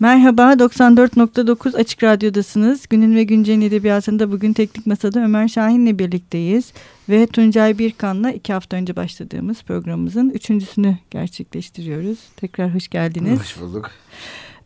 Merhaba, 0.00 0.52
94.9 0.52 1.76
Açık 1.76 2.02
Radyo'dasınız. 2.02 2.86
Günün 2.90 3.16
ve 3.16 3.24
Güncel'in 3.24 3.60
edebiyatında 3.60 4.32
bugün 4.32 4.52
Teknik 4.52 4.86
Masa'da 4.86 5.20
Ömer 5.20 5.48
Şahin'le 5.48 5.98
birlikteyiz. 5.98 6.72
Ve 7.08 7.26
Tuncay 7.26 7.78
Birkan'la 7.78 8.30
iki 8.30 8.52
hafta 8.52 8.76
önce 8.76 8.96
başladığımız 8.96 9.62
programımızın 9.62 10.30
üçüncüsünü 10.30 10.98
gerçekleştiriyoruz. 11.10 12.18
Tekrar 12.36 12.74
hoş 12.74 12.88
geldiniz. 12.88 13.40
Hoş 13.40 13.60
bulduk. 13.60 13.90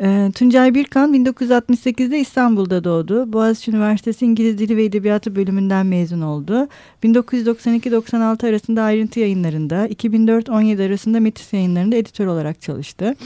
Ee, 0.00 0.30
Tuncay 0.34 0.74
Birkan 0.74 1.14
1968'de 1.14 2.18
İstanbul'da 2.18 2.84
doğdu. 2.84 3.32
Boğaziçi 3.32 3.70
Üniversitesi 3.70 4.24
İngiliz 4.26 4.58
Dili 4.58 4.76
ve 4.76 4.84
Edebiyatı 4.84 5.36
bölümünden 5.36 5.86
mezun 5.86 6.20
oldu. 6.20 6.68
1992-96 7.04 8.48
arasında 8.48 8.82
ayrıntı 8.82 9.20
yayınlarında, 9.20 9.88
2004-17 9.88 10.86
arasında 10.86 11.20
Metis 11.20 11.52
yayınlarında 11.52 11.96
editör 11.96 12.26
olarak 12.26 12.60
çalıştı. 12.60 13.16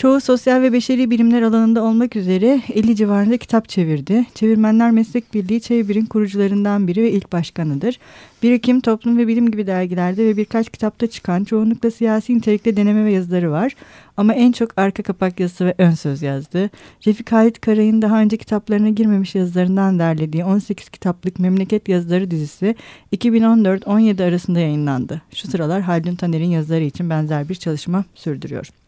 Çoğu 0.00 0.20
sosyal 0.20 0.62
ve 0.62 0.72
beşeri 0.72 1.10
bilimler 1.10 1.42
alanında 1.42 1.82
olmak 1.82 2.16
üzere 2.16 2.60
50 2.74 2.96
civarında 2.96 3.36
kitap 3.36 3.68
çevirdi. 3.68 4.24
Çevirmenler 4.34 4.90
Meslek 4.90 5.34
Birliği 5.34 5.60
Çevir'in 5.60 6.06
kurucularından 6.06 6.88
biri 6.88 7.02
ve 7.02 7.10
ilk 7.10 7.32
başkanıdır. 7.32 7.98
Birikim, 8.42 8.80
Toplum 8.80 9.18
ve 9.18 9.26
Bilim 9.28 9.50
gibi 9.50 9.66
dergilerde 9.66 10.24
ve 10.24 10.36
birkaç 10.36 10.70
kitapta 10.70 11.06
çıkan 11.06 11.44
çoğunlukla 11.44 11.90
siyasi 11.90 12.34
nitelikte 12.34 12.76
deneme 12.76 13.04
ve 13.04 13.12
yazıları 13.12 13.50
var. 13.50 13.72
Ama 14.16 14.34
en 14.34 14.52
çok 14.52 14.70
arka 14.76 15.02
kapak 15.02 15.40
yazısı 15.40 15.66
ve 15.66 15.74
ön 15.78 15.90
söz 15.90 16.22
yazdı. 16.22 16.70
Refik 17.06 17.32
Halit 17.32 17.60
Karay'ın 17.60 18.02
daha 18.02 18.20
önce 18.20 18.36
kitaplarına 18.36 18.88
girmemiş 18.88 19.34
yazılarından 19.34 19.98
derlediği 19.98 20.44
18 20.44 20.88
kitaplık 20.88 21.38
Memleket 21.38 21.88
Yazıları 21.88 22.30
dizisi 22.30 22.74
2014-17 23.16 24.24
arasında 24.24 24.60
yayınlandı. 24.60 25.22
Şu 25.34 25.48
sıralar 25.48 25.80
Haldun 25.80 26.14
Taner'in 26.14 26.50
yazıları 26.50 26.84
için 26.84 27.10
benzer 27.10 27.48
bir 27.48 27.54
çalışma 27.54 28.04
sürdürüyor. 28.14 28.79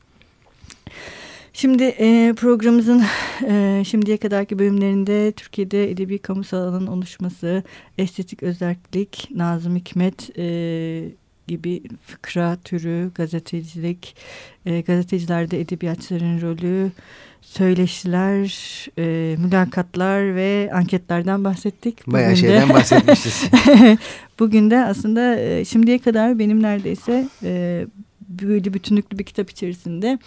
Şimdi 1.53 1.83
e, 1.83 2.35
programımızın 2.37 3.03
e, 3.49 3.83
şimdiye 3.87 4.17
kadarki 4.17 4.59
bölümlerinde 4.59 5.33
Türkiye'de 5.33 5.91
edebi 5.91 6.19
kamusal 6.19 6.59
alanın 6.59 6.87
oluşması, 6.87 7.63
estetik 7.99 8.43
özellik, 8.43 9.29
Nazım 9.35 9.77
Hikmet 9.77 10.39
e, 10.39 11.05
gibi 11.49 11.83
fıkra 12.07 12.57
türü, 12.65 13.11
gazetecilik, 13.15 14.17
e, 14.67 14.81
gazetecilerde 14.81 15.61
edebiyatçıların 15.61 16.41
rolü, 16.41 16.91
söyleşiler, 17.41 18.47
e, 18.99 19.37
mülakatlar 19.37 20.37
ve 20.37 20.71
anketlerden 20.75 21.45
bahsettik. 21.45 22.07
Bayağı 22.07 22.31
Bugün 22.31 22.41
şeyden 22.41 22.69
de, 22.69 22.75
bahsetmişiz. 22.75 23.45
Bugün 24.39 24.71
de 24.71 24.85
aslında 24.85 25.41
e, 25.41 25.65
şimdiye 25.65 25.99
kadar 25.99 26.39
benim 26.39 26.63
neredeyse 26.63 27.29
e, 27.43 27.87
böyle 28.43 28.75
bütünlüklü 28.75 29.19
bir 29.19 29.25
kitap 29.25 29.51
içerisinde 29.51 30.19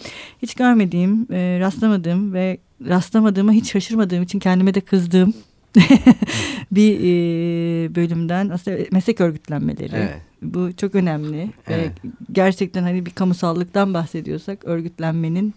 hiç 0.42 0.54
görmediğim, 0.54 1.26
e, 1.32 1.58
rastlamadığım 1.60 2.32
ve 2.34 2.58
rastlamadığıma 2.88 3.52
hiç 3.52 3.72
şaşırmadığım 3.72 4.22
için 4.22 4.38
kendime 4.38 4.74
de 4.74 4.80
kızdığım 4.80 5.34
bir 6.70 6.98
e, 7.00 7.94
bölümden 7.94 8.48
aslında 8.48 8.78
meslek 8.92 9.20
örgütlenmeleri. 9.20 9.96
Evet. 9.96 10.20
Bu 10.42 10.72
çok 10.76 10.94
önemli. 10.94 11.50
Evet. 11.68 11.90
Ve 12.04 12.10
gerçekten 12.32 12.82
hani 12.82 13.06
bir 13.06 13.10
kamusallıktan 13.10 13.94
bahsediyorsak 13.94 14.64
örgütlenmenin 14.64 15.54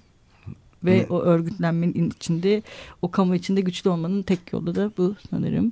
ve 0.84 0.96
evet. 0.96 1.12
o 1.12 1.22
örgütlenmenin 1.22 2.10
içinde 2.10 2.62
o 3.02 3.12
kamu 3.12 3.36
içinde 3.36 3.62
güçlü 3.62 3.90
olmanın 3.90 4.22
tek 4.22 4.54
yolu 4.54 4.76
da 4.76 4.92
bu 4.98 5.16
sanırım. 5.30 5.72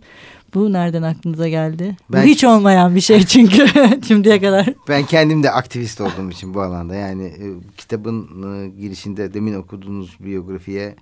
Bu 0.53 0.73
nereden 0.73 1.02
aklınıza 1.02 1.47
geldi? 1.47 1.97
Ben, 2.09 2.23
bu 2.23 2.27
hiç 2.27 2.44
olmayan 2.44 2.95
bir 2.95 3.02
şey 3.02 3.23
çünkü 3.23 3.66
şimdiye 4.08 4.41
kadar. 4.41 4.73
Ben 4.88 5.05
kendim 5.05 5.44
de 5.44 5.52
aktivist 5.52 6.02
olduğum 6.02 6.30
için 6.31 6.53
bu 6.53 6.61
alanda 6.61 6.95
yani 6.95 7.23
e, 7.23 7.45
kitabın 7.77 8.44
e, 8.44 8.69
girişinde 8.69 9.33
demin 9.33 9.53
okuduğunuz 9.53 10.17
biyografiye 10.19 10.95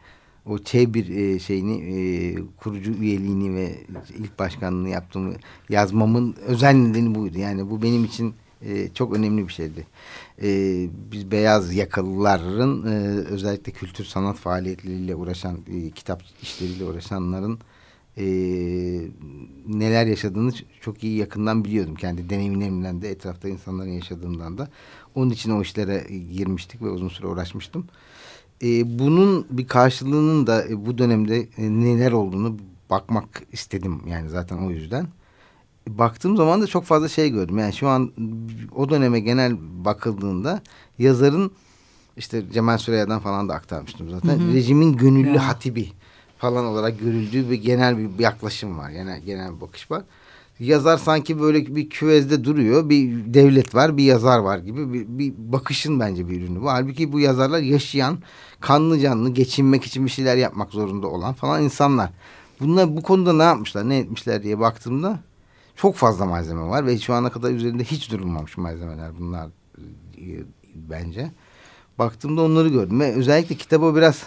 o 0.46 0.58
Ç 0.58 0.74
bir 0.76 1.10
e, 1.10 1.40
şeyini 1.40 1.74
e, 1.74 2.36
kurucu 2.58 2.92
üyeliğini 2.92 3.56
ve 3.56 3.76
ilk 4.20 4.40
başkanlığını 4.40 4.90
yaptığımı 4.90 5.34
yazmamın 5.70 6.36
özel 6.48 6.74
nedeni 6.74 7.16
buydu. 7.16 7.40
Yani 7.40 7.70
bu 7.70 7.82
benim 7.82 8.06
için 8.06 8.34
e, 8.62 8.90
çok 8.94 9.16
önemli 9.16 9.48
bir 9.48 9.54
şeydi. 9.54 9.88
E, 10.42 10.50
biz 11.12 11.32
beyaz 11.32 11.76
yakalıların 11.76 12.88
e, 12.88 12.96
özellikle 13.20 13.72
kültür 13.72 14.06
sanat 14.06 14.36
faaliyetleriyle 14.36 15.16
uğraşan, 15.16 15.58
e, 15.72 15.92
kitap 15.92 16.24
işleriyle 16.42 16.84
uğraşanların 16.84 17.60
e, 18.18 18.26
neler 19.68 20.06
yaşadığını 20.06 20.52
çok 20.82 21.04
iyi 21.04 21.18
yakından 21.18 21.66
biliyordum. 21.66 21.96
Kendi 21.96 22.30
deneyimlerimden 22.30 23.02
de 23.02 23.10
etrafta 23.10 23.50
insanların 23.50 23.92
yaşadığından 23.92 24.58
da. 24.58 24.70
Onun 25.16 25.30
için 25.30 25.52
o 25.52 25.62
işlere 25.62 26.08
girmiştik 26.34 26.82
ve 26.82 26.90
uzun 26.90 27.10
süre 27.10 27.28
uğraşmıştım. 27.28 27.88
E, 28.64 29.00
bunun 29.00 29.48
bir 29.50 29.68
karşılığının 29.68 30.48
da 30.48 30.68
e, 30.68 30.86
bu 30.86 30.98
dönemde 30.98 31.40
e, 31.40 31.48
neler 31.58 32.12
olduğunu 32.12 32.58
bakmak 32.90 33.44
istedim 33.52 34.02
yani 34.08 34.30
zaten 34.30 34.58
o 34.58 34.72
yüzden 34.72 35.08
baktığım 35.88 36.38
zaman 36.38 36.62
da 36.62 36.68
çok 36.68 36.84
fazla 36.84 37.10
şey 37.10 37.30
gördüm. 37.30 37.58
Yani 37.58 37.74
şu 37.74 37.88
an 37.88 38.12
o 38.76 38.90
döneme 38.90 39.20
genel 39.20 39.56
bakıldığında 39.86 40.62
yazarın 41.00 41.52
işte 42.18 42.44
Cemal 42.54 42.78
Süreyya'dan 42.78 43.20
falan 43.20 43.50
da 43.50 43.54
aktarmıştım 43.54 44.10
zaten. 44.10 44.40
Hı 44.40 44.44
hı. 44.44 44.54
Rejimin 44.54 44.98
gönüllü 44.98 45.36
ya. 45.36 45.48
hatibi 45.48 45.92
falan 46.38 46.66
olarak 46.66 47.00
görüldüğü 47.00 47.50
bir 47.50 47.56
genel 47.56 47.98
bir 47.98 48.20
yaklaşım 48.20 48.78
var. 48.78 48.90
Yani 48.90 49.22
genel 49.26 49.56
bir 49.56 49.62
bakış 49.62 49.92
var. 49.92 50.04
Yazar 50.60 50.98
sanki 50.98 51.40
böyle 51.40 51.76
bir 51.76 51.90
küvezde 51.90 52.44
duruyor. 52.44 52.90
Bir 52.90 53.34
devlet 53.34 53.76
var, 53.76 53.98
bir 53.98 54.04
yazar 54.04 54.40
var 54.40 54.58
gibi 54.58 54.94
bir, 54.94 55.06
bir 55.08 55.34
bakışın 55.38 56.00
bence 56.00 56.30
bir 56.30 56.42
ürünü 56.42 56.62
bu. 56.62 56.70
Halbuki 56.70 57.12
bu 57.12 57.20
yazarlar 57.20 57.60
yaşayan, 57.60 58.18
kanlı 58.60 59.00
canlı, 59.00 59.30
geçinmek 59.30 59.84
için 59.84 60.06
bir 60.06 60.12
şeyler 60.12 60.36
yapmak 60.36 60.72
zorunda 60.72 61.08
olan 61.08 61.34
falan 61.34 61.64
insanlar. 61.64 62.10
Bunlar 62.60 62.98
bu 62.98 63.02
konuda 63.02 63.34
ne 63.34 63.44
yapmışlar, 63.44 63.90
ne 63.90 63.98
etmişler 63.98 64.44
diye 64.44 64.60
baktığımda 64.60 65.20
çok 65.76 65.96
fazla 65.96 66.26
malzeme 66.26 66.62
var 66.62 66.86
ve 66.86 67.00
şu 67.00 67.14
ana 67.14 67.30
kadar 67.30 67.52
üzerinde 67.52 67.84
hiç 67.84 68.12
durulmamış 68.12 68.58
malzemeler 68.58 69.12
bunlar 69.20 69.48
e, 70.18 70.28
bence. 70.76 71.32
Baktığımda 72.00 72.42
onları 72.42 72.70
gördüm 72.70 73.00
ve 73.00 73.14
özellikle 73.14 73.56
kitaba 73.56 73.96
biraz 73.96 74.24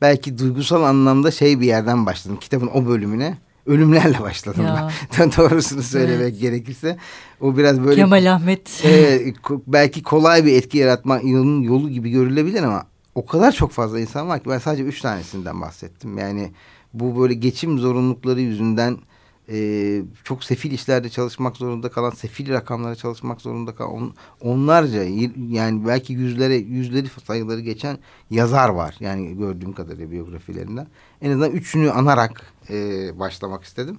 belki 0.00 0.38
duygusal 0.38 0.82
anlamda 0.82 1.30
şey 1.30 1.60
bir 1.60 1.66
yerden 1.66 2.06
başladım. 2.06 2.38
Kitabın 2.40 2.70
o 2.74 2.86
bölümüne 2.86 3.38
ölümlerle 3.66 4.20
başladım 4.20 4.64
ya. 4.64 4.90
ben. 5.18 5.32
Doğrusunu 5.36 5.82
söylemek 5.82 6.20
evet. 6.20 6.40
gerekirse. 6.40 6.96
O 7.40 7.56
biraz 7.56 7.84
böyle... 7.84 7.96
Kemal 7.96 8.32
Ahmet. 8.32 8.84
E, 8.84 9.20
belki 9.66 10.02
kolay 10.02 10.44
bir 10.44 10.54
etki 10.54 10.78
yaratma 10.78 11.20
yolun 11.22 11.62
yolu 11.62 11.90
gibi 11.90 12.10
görülebilir 12.10 12.62
ama 12.62 12.86
o 13.14 13.26
kadar 13.26 13.52
çok 13.52 13.72
fazla 13.72 14.00
insan 14.00 14.28
var 14.28 14.42
ki 14.42 14.50
ben 14.50 14.58
sadece 14.58 14.82
üç 14.82 15.00
tanesinden 15.00 15.60
bahsettim. 15.60 16.18
Yani 16.18 16.52
bu 16.94 17.20
böyle 17.20 17.34
geçim 17.34 17.78
zorunlulukları 17.78 18.40
yüzünden 18.40 18.98
e, 19.52 20.02
çok 20.24 20.44
sefil 20.44 20.72
işlerde 20.72 21.08
çalışmak 21.08 21.56
zorunda 21.56 21.90
kalan, 21.90 22.10
sefil 22.10 22.50
rakamlara 22.50 22.94
çalışmak 22.94 23.40
zorunda 23.40 23.74
kalan 23.74 23.92
on, 23.92 24.14
onlarca 24.40 25.02
yani 25.50 25.86
belki 25.86 26.12
yüzlere 26.12 26.54
yüzleri 26.54 27.08
sayıları 27.26 27.60
geçen 27.60 27.98
yazar 28.30 28.68
var. 28.68 28.96
Yani 29.00 29.38
gördüğüm 29.38 29.72
kadarıyla 29.72 30.10
biyografilerinden. 30.10 30.86
En 31.22 31.30
azından 31.30 31.50
üçünü 31.50 31.90
anarak 31.90 32.52
e, 32.70 32.74
başlamak 33.18 33.64
istedim. 33.64 33.98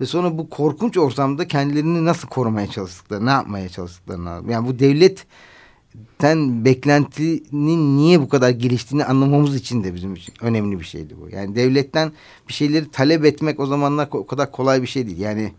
Ve 0.00 0.06
sonra 0.06 0.38
bu 0.38 0.50
korkunç 0.50 0.98
ortamda 0.98 1.48
kendilerini 1.48 2.04
nasıl 2.04 2.28
korumaya 2.28 2.66
çalıştıkları, 2.66 3.26
ne 3.26 3.30
yapmaya 3.30 3.68
çalıştıklarını. 3.68 4.52
Yani 4.52 4.66
bu 4.66 4.78
devlet 4.78 5.26
ten 6.18 6.64
beklentinin 6.64 7.96
niye 7.96 8.20
bu 8.20 8.28
kadar 8.28 8.50
geliştiğini 8.50 9.04
anlamamız 9.04 9.56
için 9.56 9.84
de 9.84 9.94
bizim 9.94 10.14
için 10.14 10.34
önemli 10.40 10.80
bir 10.80 10.84
şeydi 10.84 11.14
bu. 11.20 11.28
Yani 11.30 11.56
devletten 11.56 12.12
bir 12.48 12.52
şeyleri 12.52 12.90
talep 12.90 13.24
etmek 13.24 13.60
o 13.60 13.66
zamanlar 13.66 14.08
o 14.12 14.26
kadar 14.26 14.52
kolay 14.52 14.82
bir 14.82 14.86
şey 14.86 15.06
değil. 15.06 15.18
Yani 15.18 15.52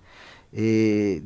e, 0.53 0.63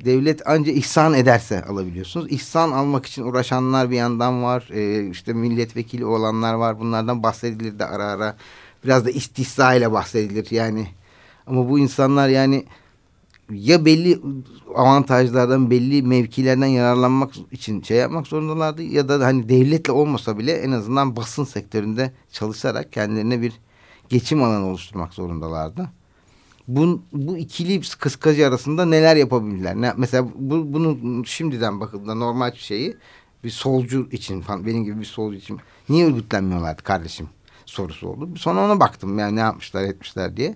devlet 0.06 0.42
ancak 0.46 0.78
ihsan 0.78 1.14
ederse 1.14 1.64
alabiliyorsunuz. 1.64 2.32
İhsan 2.32 2.72
almak 2.72 3.06
için 3.06 3.24
uğraşanlar 3.24 3.92
bir 3.92 3.96
yandan 3.96 4.44
var. 4.44 4.70
E, 4.74 5.10
işte 5.10 5.34
milletvekili 5.34 6.06
olanlar 6.06 6.54
var. 6.54 6.80
Bunlardan 6.80 7.24
bahsedilir 7.24 7.80
de 7.80 7.86
ara 7.86 8.04
ara. 8.04 8.38
Biraz 8.84 9.06
da 9.06 9.10
istihza 9.12 9.74
ile 9.74 9.92
bahsedilir 9.92 10.48
yani. 10.52 10.88
Ama 11.48 11.70
bu 11.70 11.80
insanlar 11.80 12.30
yani 12.30 12.66
ya 13.52 13.86
belli 13.86 14.20
avantajlardan 14.76 15.72
belli 15.72 16.02
mevkilerden 16.02 16.68
yararlanmak 16.68 17.34
için 17.52 17.82
şey 17.82 17.98
yapmak 17.98 18.28
zorundalardı 18.28 18.84
ya 18.84 19.10
da 19.10 19.26
hani 19.26 19.50
devletle 19.50 19.92
olmasa 19.92 20.38
bile 20.38 20.52
en 20.52 20.72
azından 20.72 21.16
basın 21.16 21.44
sektöründe 21.44 22.14
çalışarak 22.32 22.94
kendilerine 22.94 23.42
bir 23.42 23.54
geçim 24.10 24.44
alanı 24.44 24.66
oluşturmak 24.66 25.14
zorundalardı. 25.14 25.90
Bu, 26.68 27.02
bu 27.14 27.38
ikili 27.38 27.82
kıskacı 28.00 28.48
arasında 28.48 28.86
neler 28.86 29.16
yapabilirler? 29.16 29.76
Ne, 29.76 29.94
mesela 29.98 30.28
bu, 30.36 30.74
bunu 30.74 31.26
şimdiden 31.26 31.80
bakıldığında 31.80 32.16
normal 32.16 32.52
bir 32.52 32.58
şeyi 32.58 32.98
bir 33.44 33.50
solcu 33.50 34.08
için 34.12 34.42
falan 34.42 34.66
benim 34.66 34.84
gibi 34.84 35.00
bir 35.00 35.06
solcu 35.06 35.38
için 35.38 35.60
niye 35.90 36.06
örgütlenmiyorlardı 36.06 36.84
kardeşim 36.84 37.30
sorusu 37.66 38.08
oldu. 38.08 38.30
Sonra 38.36 38.66
ona 38.66 38.80
baktım 38.80 39.20
yani 39.20 39.36
ne 39.36 39.40
yapmışlar 39.40 39.84
etmişler 39.84 40.38
diye 40.38 40.56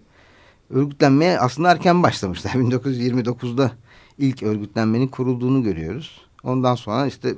örgütlenmeye 0.73 1.39
aslında 1.39 1.71
erken 1.71 2.03
başlamışlar. 2.03 2.51
1929'da 2.53 3.71
ilk 4.17 4.43
örgütlenmenin 4.43 5.07
kurulduğunu 5.07 5.63
görüyoruz. 5.63 6.21
Ondan 6.43 6.75
sonra 6.75 7.07
işte 7.07 7.35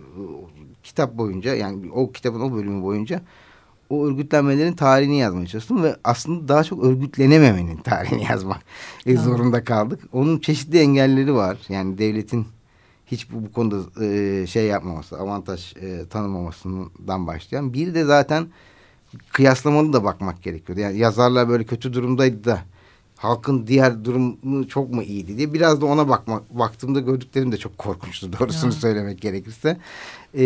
kitap 0.84 1.18
boyunca 1.18 1.56
yani 1.56 1.92
o 1.92 2.12
kitabın 2.12 2.40
o 2.40 2.54
bölümü 2.54 2.84
boyunca 2.84 3.22
o 3.90 4.08
örgütlenmelerin 4.08 4.74
tarihini 4.74 5.18
yazmaya 5.18 5.48
çalıştım 5.48 5.84
ve 5.84 5.96
aslında 6.04 6.48
daha 6.48 6.64
çok 6.64 6.84
örgütlenememenin 6.84 7.78
tarihini 7.84 8.24
yazmak 8.24 8.62
e, 9.06 9.18
zorunda 9.18 9.64
kaldık. 9.64 10.00
Onun 10.14 10.40
çeşitli 10.40 10.80
engelleri 10.80 11.34
var. 11.34 11.58
Yani 11.70 11.98
devletin 11.98 12.48
hiç 13.06 13.32
bu, 13.32 13.44
bu 13.44 13.52
konuda 13.52 14.06
e, 14.06 14.48
şey 14.48 14.66
yapmaması, 14.66 15.20
avantaj 15.20 15.76
e, 15.76 16.06
tanımamasından 16.10 17.28
başlayan. 17.28 17.74
Bir 17.74 17.94
de 17.94 18.04
zaten 18.04 18.48
kıyaslamalı 19.32 19.94
da 19.94 20.04
bakmak 20.04 20.44
gerekiyordu. 20.44 20.82
Yani 20.82 20.98
yazarlar 20.98 21.50
böyle 21.50 21.64
kötü 21.64 21.94
durumdaydı 21.94 22.44
da 22.44 22.62
halkın 23.26 23.68
diğer 23.68 24.06
durumu 24.06 24.68
çok 24.68 24.94
mu 24.94 25.04
iyiydi 25.04 25.38
diye 25.38 25.54
biraz 25.54 25.82
da 25.82 25.86
ona 25.86 26.10
bakmak 26.10 26.60
baktığımda 26.60 27.00
gördüklerim 27.00 27.52
de 27.52 27.58
çok 27.58 27.78
korkunçtu 27.78 28.30
doğrusunu 28.40 28.72
ya. 28.72 28.80
söylemek 28.80 29.22
gerekirse. 29.22 29.78
Ee, 30.34 30.44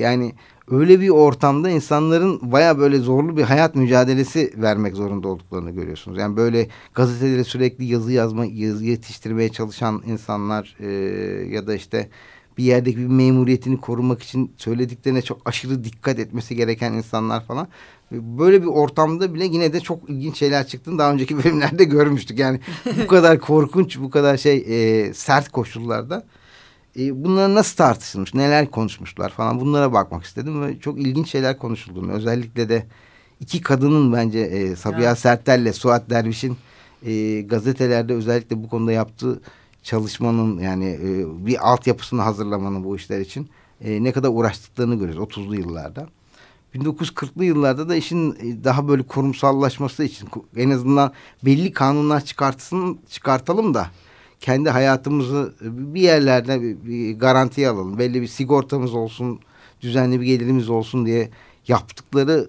yani 0.00 0.32
öyle 0.70 1.00
bir 1.00 1.08
ortamda 1.08 1.70
insanların 1.70 2.52
baya 2.52 2.78
böyle 2.78 2.98
zorlu 2.98 3.36
bir 3.36 3.42
hayat 3.42 3.74
mücadelesi 3.74 4.52
vermek 4.56 4.96
zorunda 4.96 5.28
olduklarını 5.28 5.70
görüyorsunuz. 5.70 6.18
Yani 6.18 6.36
böyle 6.36 6.68
gazetelere 6.94 7.44
sürekli 7.44 7.84
yazı 7.84 8.12
yazma, 8.12 8.44
yazı 8.44 8.84
yetiştirmeye 8.84 9.48
çalışan 9.48 10.02
insanlar 10.06 10.76
e, 10.80 10.86
ya 11.50 11.66
da 11.66 11.74
işte 11.74 12.08
bir 12.58 12.64
yerdeki 12.64 12.98
bir 12.98 13.06
memuriyetini 13.06 13.80
korumak 13.80 14.22
için 14.22 14.52
söylediklerine 14.56 15.22
çok 15.22 15.40
aşırı 15.44 15.84
dikkat 15.84 16.18
etmesi 16.18 16.56
gereken 16.56 16.92
insanlar 16.92 17.44
falan. 17.44 17.68
Böyle 18.12 18.62
bir 18.62 18.66
ortamda 18.66 19.34
bile 19.34 19.44
yine 19.44 19.72
de 19.72 19.80
çok 19.80 20.10
ilginç 20.10 20.38
şeyler 20.38 20.66
çıktığını 20.66 20.98
daha 20.98 21.12
önceki 21.12 21.38
bölümlerde 21.44 21.84
görmüştük. 21.84 22.38
Yani 22.38 22.60
bu 23.02 23.06
kadar 23.06 23.40
korkunç, 23.40 23.98
bu 23.98 24.10
kadar 24.10 24.36
şey 24.36 24.64
e, 24.68 25.14
sert 25.14 25.48
koşullarda 25.48 26.26
e, 26.98 27.24
bunlar 27.24 27.54
nasıl 27.54 27.76
tartışılmış, 27.76 28.34
neler 28.34 28.70
konuşmuşlar 28.70 29.30
falan 29.30 29.60
bunlara 29.60 29.92
bakmak 29.92 30.24
istedim 30.24 30.62
ve 30.62 30.80
çok 30.80 31.00
ilginç 31.00 31.30
şeyler 31.30 31.58
konuşulduğunu 31.58 32.12
özellikle 32.12 32.68
de 32.68 32.86
iki 33.40 33.60
kadının 33.60 34.12
bence 34.12 34.38
e, 34.38 34.76
Sabiha 34.76 35.08
evet. 35.08 35.18
Sertel 35.18 35.60
ile 35.60 35.72
Suat 35.72 36.10
Derviş'in 36.10 36.56
e, 37.06 37.40
gazetelerde 37.40 38.14
özellikle 38.14 38.62
bu 38.62 38.68
konuda 38.68 38.92
yaptığı 38.92 39.40
çalışmanın 39.82 40.58
yani 40.58 40.86
e, 40.86 41.46
bir 41.46 41.72
altyapısını 41.72 42.22
hazırlamanın 42.22 42.84
bu 42.84 42.96
işler 42.96 43.20
için 43.20 43.48
e, 43.84 44.04
ne 44.04 44.12
kadar 44.12 44.28
uğraştıklarını 44.28 44.94
görüyoruz 44.94 45.36
30'lu 45.36 45.54
yıllarda. 45.54 46.08
1940'lı 46.74 47.44
yıllarda 47.44 47.88
da 47.88 47.96
işin 47.96 48.32
e, 48.32 48.64
daha 48.64 48.88
böyle 48.88 49.02
kurumsallaşması 49.02 50.04
için 50.04 50.28
en 50.56 50.70
azından 50.70 51.12
belli 51.44 51.72
kanunlar 51.72 52.24
çıkartsın 52.24 52.98
çıkartalım 53.10 53.74
da 53.74 53.86
kendi 54.40 54.70
hayatımızı 54.70 55.54
bir 55.60 56.00
yerlerde 56.00 56.86
bir 56.86 57.18
garantiye 57.18 57.68
alalım. 57.68 57.98
Belli 57.98 58.22
bir 58.22 58.26
sigortamız 58.26 58.94
olsun, 58.94 59.40
düzenli 59.80 60.20
bir 60.20 60.26
gelirimiz 60.26 60.70
olsun 60.70 61.06
diye 61.06 61.30
yaptıkları 61.68 62.48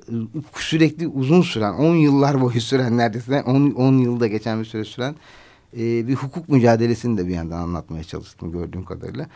sürekli 0.56 1.08
uzun 1.08 1.42
süren, 1.42 1.74
10 1.74 1.96
yıllar 1.96 2.42
boyu 2.42 2.62
süren 2.62 2.98
neredeyse 2.98 3.44
10, 3.44 3.72
10 3.72 3.98
yılda 3.98 4.28
geçen 4.28 4.60
bir 4.60 4.66
süre 4.66 4.84
süren 4.84 5.16
e, 5.78 6.08
bir 6.08 6.16
hukuk 6.16 6.50
mücadelesini 6.50 7.18
de 7.18 7.28
bir 7.28 7.34
yandan 7.34 7.58
anlatmaya 7.58 8.04
çalıştım 8.04 8.52
gördüğüm 8.52 8.86
kadarıyla. 8.86 9.28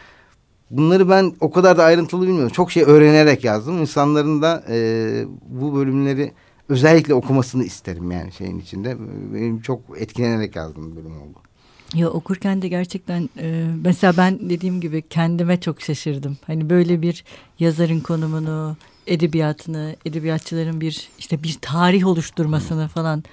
Bunları 0.72 1.10
ben 1.10 1.34
o 1.40 1.52
kadar 1.52 1.78
da 1.78 1.84
ayrıntılı 1.84 2.22
bilmiyorum. 2.22 2.52
Çok 2.52 2.72
şey 2.72 2.84
öğrenerek 2.84 3.44
yazdım. 3.44 3.78
İnsanların 3.78 4.42
da 4.42 4.64
e, 4.70 5.26
bu 5.50 5.76
bölümleri 5.76 6.32
özellikle 6.70 7.14
okumasını 7.14 7.64
isterim 7.64 8.12
yani 8.12 8.32
şeyin 8.32 8.60
içinde. 8.60 8.98
Benim 9.34 9.62
çok 9.62 9.82
etkilenerek 9.98 10.56
yazdığım 10.56 10.96
bölüm 10.96 11.22
oldu. 11.22 11.38
Ya 11.94 12.10
okurken 12.10 12.62
de 12.62 12.68
gerçekten 12.68 13.30
e, 13.38 13.68
mesela 13.84 14.18
ben 14.18 14.50
dediğim 14.50 14.82
gibi 14.82 15.02
kendime 15.02 15.60
çok 15.60 15.82
şaşırdım. 15.82 16.38
Hani 16.48 16.70
böyle 16.70 17.02
bir 17.02 17.24
yazarın 17.60 18.00
konumunu, 18.00 18.78
edebiyatını, 19.08 19.96
edebiyatçıların 20.06 20.82
bir 20.82 21.10
işte 21.20 21.44
bir 21.44 21.58
tarih 21.62 22.08
oluşturmasını 22.08 22.88
falan 22.88 23.24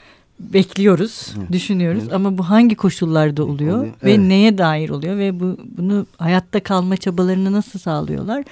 bekliyoruz, 0.40 1.34
evet. 1.38 1.52
düşünüyoruz 1.52 2.02
evet. 2.02 2.12
ama 2.12 2.38
bu 2.38 2.50
hangi 2.50 2.74
koşullarda 2.74 3.44
oluyor 3.44 3.78
oluyor. 3.78 3.94
ve 4.04 4.12
evet. 4.12 4.18
neye 4.18 4.58
dair 4.58 4.90
oluyor 4.90 5.18
ve 5.18 5.40
bu 5.40 5.56
bunu 5.78 6.06
hayatta 6.16 6.62
kalma 6.62 6.96
çabalarını 6.96 7.52
nasıl 7.52 7.78
sağlıyorlar? 7.78 8.44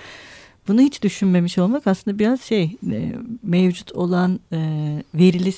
Bunu 0.68 0.80
hiç 0.80 1.02
düşünmemiş 1.02 1.58
olmak 1.58 1.86
aslında 1.86 2.18
biraz 2.18 2.42
şey 2.42 2.76
e, 2.90 3.12
mevcut 3.42 3.92
olan 3.92 4.40
e, 4.52 4.58
verili 5.14 5.52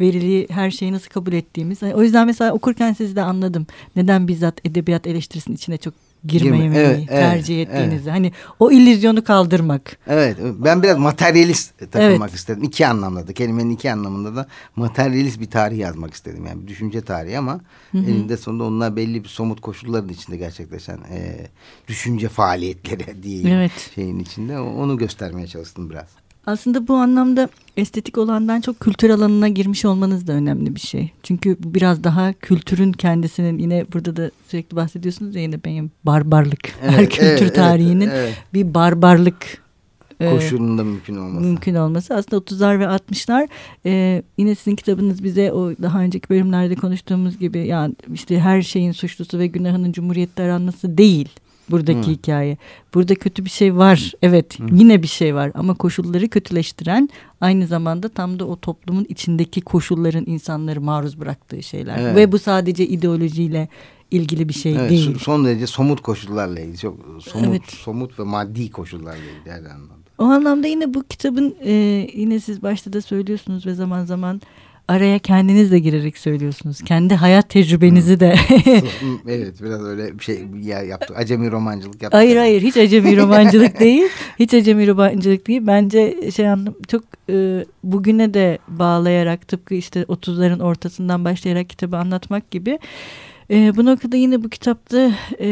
verili 0.00 0.46
her 0.50 0.70
şeyi 0.70 0.92
nasıl 0.92 1.08
kabul 1.10 1.32
ettiğimiz. 1.32 1.82
O 1.82 2.02
yüzden 2.02 2.26
mesela 2.26 2.52
okurken 2.52 2.92
sizi 2.92 3.16
de 3.16 3.22
anladım. 3.22 3.66
Neden 3.96 4.28
bizzat 4.28 4.66
edebiyat 4.66 5.06
eleştirisinin 5.06 5.56
içine 5.56 5.76
çok 5.76 5.94
girmeyi 6.24 6.70
evet, 6.74 7.08
tercih 7.08 7.56
evet, 7.56 7.68
ettiğinizi. 7.68 8.02
Evet. 8.02 8.12
Hani 8.12 8.32
o 8.58 8.70
illüzyonu 8.70 9.24
kaldırmak. 9.24 9.96
Evet 10.06 10.36
ben 10.58 10.82
biraz 10.82 10.98
materyalist 10.98 11.78
takılmak 11.78 12.28
evet. 12.28 12.38
istedim. 12.38 12.62
İki 12.62 12.86
anlamda 12.86 13.28
da 13.28 13.32
kelimenin 13.32 13.70
iki 13.70 13.92
anlamında 13.92 14.36
da 14.36 14.46
materyalist 14.76 15.40
bir 15.40 15.50
tarih 15.50 15.78
yazmak 15.78 16.14
istedim. 16.14 16.46
Yani 16.46 16.62
bir 16.62 16.68
düşünce 16.68 17.00
tarihi 17.00 17.38
ama 17.38 17.60
Hı 17.92 17.98
-hı. 17.98 18.04
elinde 18.04 18.36
sonunda 18.36 18.64
onlar 18.64 18.96
belli 18.96 19.24
bir 19.24 19.28
somut 19.28 19.60
koşulların 19.60 20.08
içinde 20.08 20.36
gerçekleşen 20.36 20.98
e, 21.10 21.46
düşünce 21.88 22.28
faaliyetleri 22.28 23.12
diyeyim 23.22 23.46
evet. 23.46 23.90
şeyin 23.94 24.18
içinde. 24.18 24.58
Onu 24.60 24.98
göstermeye 24.98 25.46
çalıştım 25.46 25.90
biraz. 25.90 26.21
Aslında 26.46 26.88
bu 26.88 26.94
anlamda 26.94 27.48
estetik 27.76 28.18
olandan 28.18 28.60
çok 28.60 28.80
kültür 28.80 29.10
alanına 29.10 29.48
girmiş 29.48 29.84
olmanız 29.84 30.26
da 30.26 30.32
önemli 30.32 30.74
bir 30.74 30.80
şey. 30.80 31.10
Çünkü 31.22 31.56
biraz 31.60 32.04
daha 32.04 32.32
kültürün 32.32 32.92
kendisinin 32.92 33.58
yine 33.58 33.86
burada 33.92 34.16
da 34.16 34.30
sürekli 34.48 34.76
bahsediyorsunuz 34.76 35.36
ya 35.36 35.42
yine 35.42 35.64
benim 35.64 35.90
barbarlık. 36.04 36.72
Evet, 36.82 36.92
Her 36.92 37.10
kültür 37.10 37.46
evet, 37.46 37.54
tarihinin 37.54 38.08
evet, 38.08 38.18
evet. 38.18 38.36
bir 38.54 38.74
barbarlık 38.74 39.62
e, 40.20 40.30
koşulunda 40.30 40.84
mümkün 40.84 41.16
olması. 41.16 41.46
Mümkün 41.46 41.74
olması. 41.74 42.14
Aslında 42.14 42.42
30'lar 42.42 42.78
ve 42.78 42.84
60'lar 42.84 43.48
e, 43.86 44.22
yine 44.38 44.54
sizin 44.54 44.76
kitabınız 44.76 45.24
bize 45.24 45.52
o 45.52 45.72
daha 45.82 46.00
önceki 46.00 46.28
bölümlerde 46.28 46.74
konuştuğumuz 46.74 47.38
gibi 47.38 47.66
yani 47.66 47.94
işte 48.14 48.40
her 48.40 48.62
şeyin 48.62 48.92
suçlusu 48.92 49.38
ve 49.38 49.46
günahının 49.46 49.92
cumhuriyette 49.92 50.42
aranması 50.42 50.98
değil 50.98 51.28
buradaki 51.70 52.08
Hı. 52.08 52.12
hikaye. 52.12 52.56
Burada 52.94 53.14
kötü 53.14 53.44
bir 53.44 53.50
şey 53.50 53.76
var. 53.76 54.12
Evet 54.22 54.60
Hı. 54.60 54.64
yine 54.72 55.02
bir 55.02 55.08
şey 55.08 55.34
var 55.34 55.50
ama 55.54 55.74
koşulları 55.74 56.28
kötüleştiren 56.28 57.08
aynı 57.40 57.66
zamanda 57.66 58.08
tam 58.08 58.38
da 58.38 58.44
o 58.44 58.56
toplumun 58.56 59.06
içindeki 59.08 59.60
koşulların 59.60 60.24
insanları 60.26 60.80
maruz 60.80 61.20
bıraktığı 61.20 61.62
şeyler. 61.62 61.98
Evet. 61.98 62.16
Ve 62.16 62.32
bu 62.32 62.38
sadece 62.38 62.86
ideolojiyle 62.86 63.68
ilgili 64.10 64.48
bir 64.48 64.54
şey 64.54 64.76
evet, 64.76 64.90
değil. 64.90 65.18
Son 65.18 65.44
derece 65.44 65.66
somut 65.66 66.00
koşullarla 66.00 66.60
ilgili. 66.60 66.78
Çok 66.78 66.98
somut, 67.22 67.48
evet. 67.48 67.62
somut 67.66 68.18
ve 68.18 68.22
maddi 68.22 68.70
koşullarla 68.70 69.16
ilgili 69.16 69.52
her 69.52 69.58
anlamda. 69.58 70.02
O 70.18 70.24
anlamda 70.24 70.66
yine 70.66 70.94
bu 70.94 71.02
kitabın 71.02 71.54
e, 71.64 71.72
yine 72.14 72.40
siz 72.40 72.62
başta 72.62 72.92
da 72.92 73.00
söylüyorsunuz 73.00 73.66
ve 73.66 73.74
zaman 73.74 74.04
zaman 74.04 74.40
araya 74.88 75.18
kendiniz 75.18 75.72
de 75.72 75.78
girerek 75.78 76.18
söylüyorsunuz. 76.18 76.82
Kendi 76.82 77.14
hayat 77.14 77.48
tecrübenizi 77.48 78.20
de. 78.20 78.34
evet 79.28 79.62
biraz 79.62 79.84
öyle 79.84 80.18
bir 80.18 80.24
şey 80.24 80.44
ya 80.62 80.82
yaptık. 80.82 81.18
Acemi 81.18 81.50
romancılık 81.50 82.02
yaptık. 82.02 82.18
Hayır 82.18 82.36
hayır 82.36 82.62
hiç 82.62 82.76
acemi 82.76 83.16
romancılık 83.22 83.80
değil. 83.80 84.08
Hiç 84.38 84.54
acemi 84.54 84.88
romancılık 84.88 85.48
değil. 85.48 85.62
Bence 85.66 86.30
şey 86.34 86.48
anlam 86.48 86.74
çok 86.88 87.04
e, 87.30 87.64
bugüne 87.84 88.34
de 88.34 88.58
bağlayarak 88.68 89.48
tıpkı 89.48 89.74
işte 89.74 90.02
30'ların 90.02 90.62
ortasından 90.62 91.24
başlayarak 91.24 91.70
kitabı 91.70 91.96
anlatmak 91.96 92.50
gibi. 92.50 92.78
E, 93.50 93.76
bu 93.76 93.84
noktada 93.84 94.16
yine 94.16 94.44
bu 94.44 94.48
kitapta 94.48 95.12
e, 95.40 95.48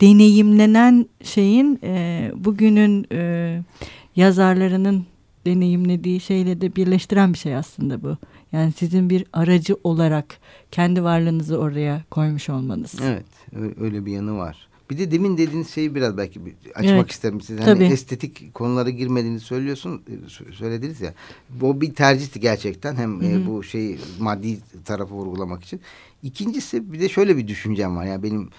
deneyimlenen 0.00 1.06
şeyin 1.22 1.78
e, 1.82 2.30
bugünün 2.34 3.06
e, 3.12 3.60
yazarlarının 4.16 5.06
deneyimlediği 5.46 6.20
şeyle 6.20 6.60
de 6.60 6.76
birleştiren 6.76 7.32
bir 7.32 7.38
şey 7.38 7.56
aslında 7.56 8.02
bu. 8.02 8.16
Yani 8.52 8.72
sizin 8.72 9.10
bir 9.10 9.24
aracı 9.32 9.76
olarak 9.84 10.38
kendi 10.70 11.02
varlığınızı 11.02 11.58
oraya 11.58 12.04
koymuş 12.10 12.50
olmanız. 12.50 12.94
Evet 13.02 13.26
öyle 13.80 14.06
bir 14.06 14.12
yanı 14.12 14.36
var. 14.36 14.68
Bir 14.90 14.98
de 14.98 15.10
demin 15.10 15.38
dediğiniz 15.38 15.70
şeyi 15.70 15.94
biraz 15.94 16.16
belki 16.16 16.40
açmak 16.74 16.86
evet, 16.86 17.10
isterim 17.10 17.40
size. 17.40 17.62
Hani 17.62 17.74
tabii. 17.74 17.84
estetik 17.84 18.54
konulara 18.54 18.90
girmediğini 18.90 19.40
söylüyorsun, 19.40 20.02
e, 20.08 20.52
söylediniz 20.52 21.00
ya. 21.00 21.14
Bu 21.50 21.80
bir 21.80 21.94
tercihti 21.94 22.40
gerçekten. 22.40 22.96
Hem 22.96 23.20
Hı 23.20 23.24
-hı. 23.24 23.42
E, 23.42 23.46
bu 23.46 23.62
şeyi 23.62 23.98
maddi 24.18 24.58
tarafı 24.84 25.14
vurgulamak 25.14 25.64
için. 25.64 25.80
İkincisi 26.22 26.92
bir 26.92 27.00
de 27.00 27.08
şöyle 27.08 27.36
bir 27.36 27.48
düşüncem 27.48 27.96
var. 27.96 28.04
Yani 28.04 28.22
benim 28.22 28.50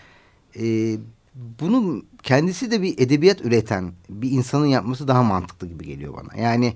e, 0.59 0.97
bunu 1.35 2.03
kendisi 2.23 2.71
de 2.71 2.81
bir 2.81 2.99
edebiyat 2.99 3.41
üreten 3.41 3.91
bir 4.09 4.31
insanın 4.31 4.65
yapması 4.65 5.07
daha 5.07 5.23
mantıklı 5.23 5.67
gibi 5.67 5.85
geliyor 5.85 6.13
bana. 6.13 6.41
Yani 6.41 6.73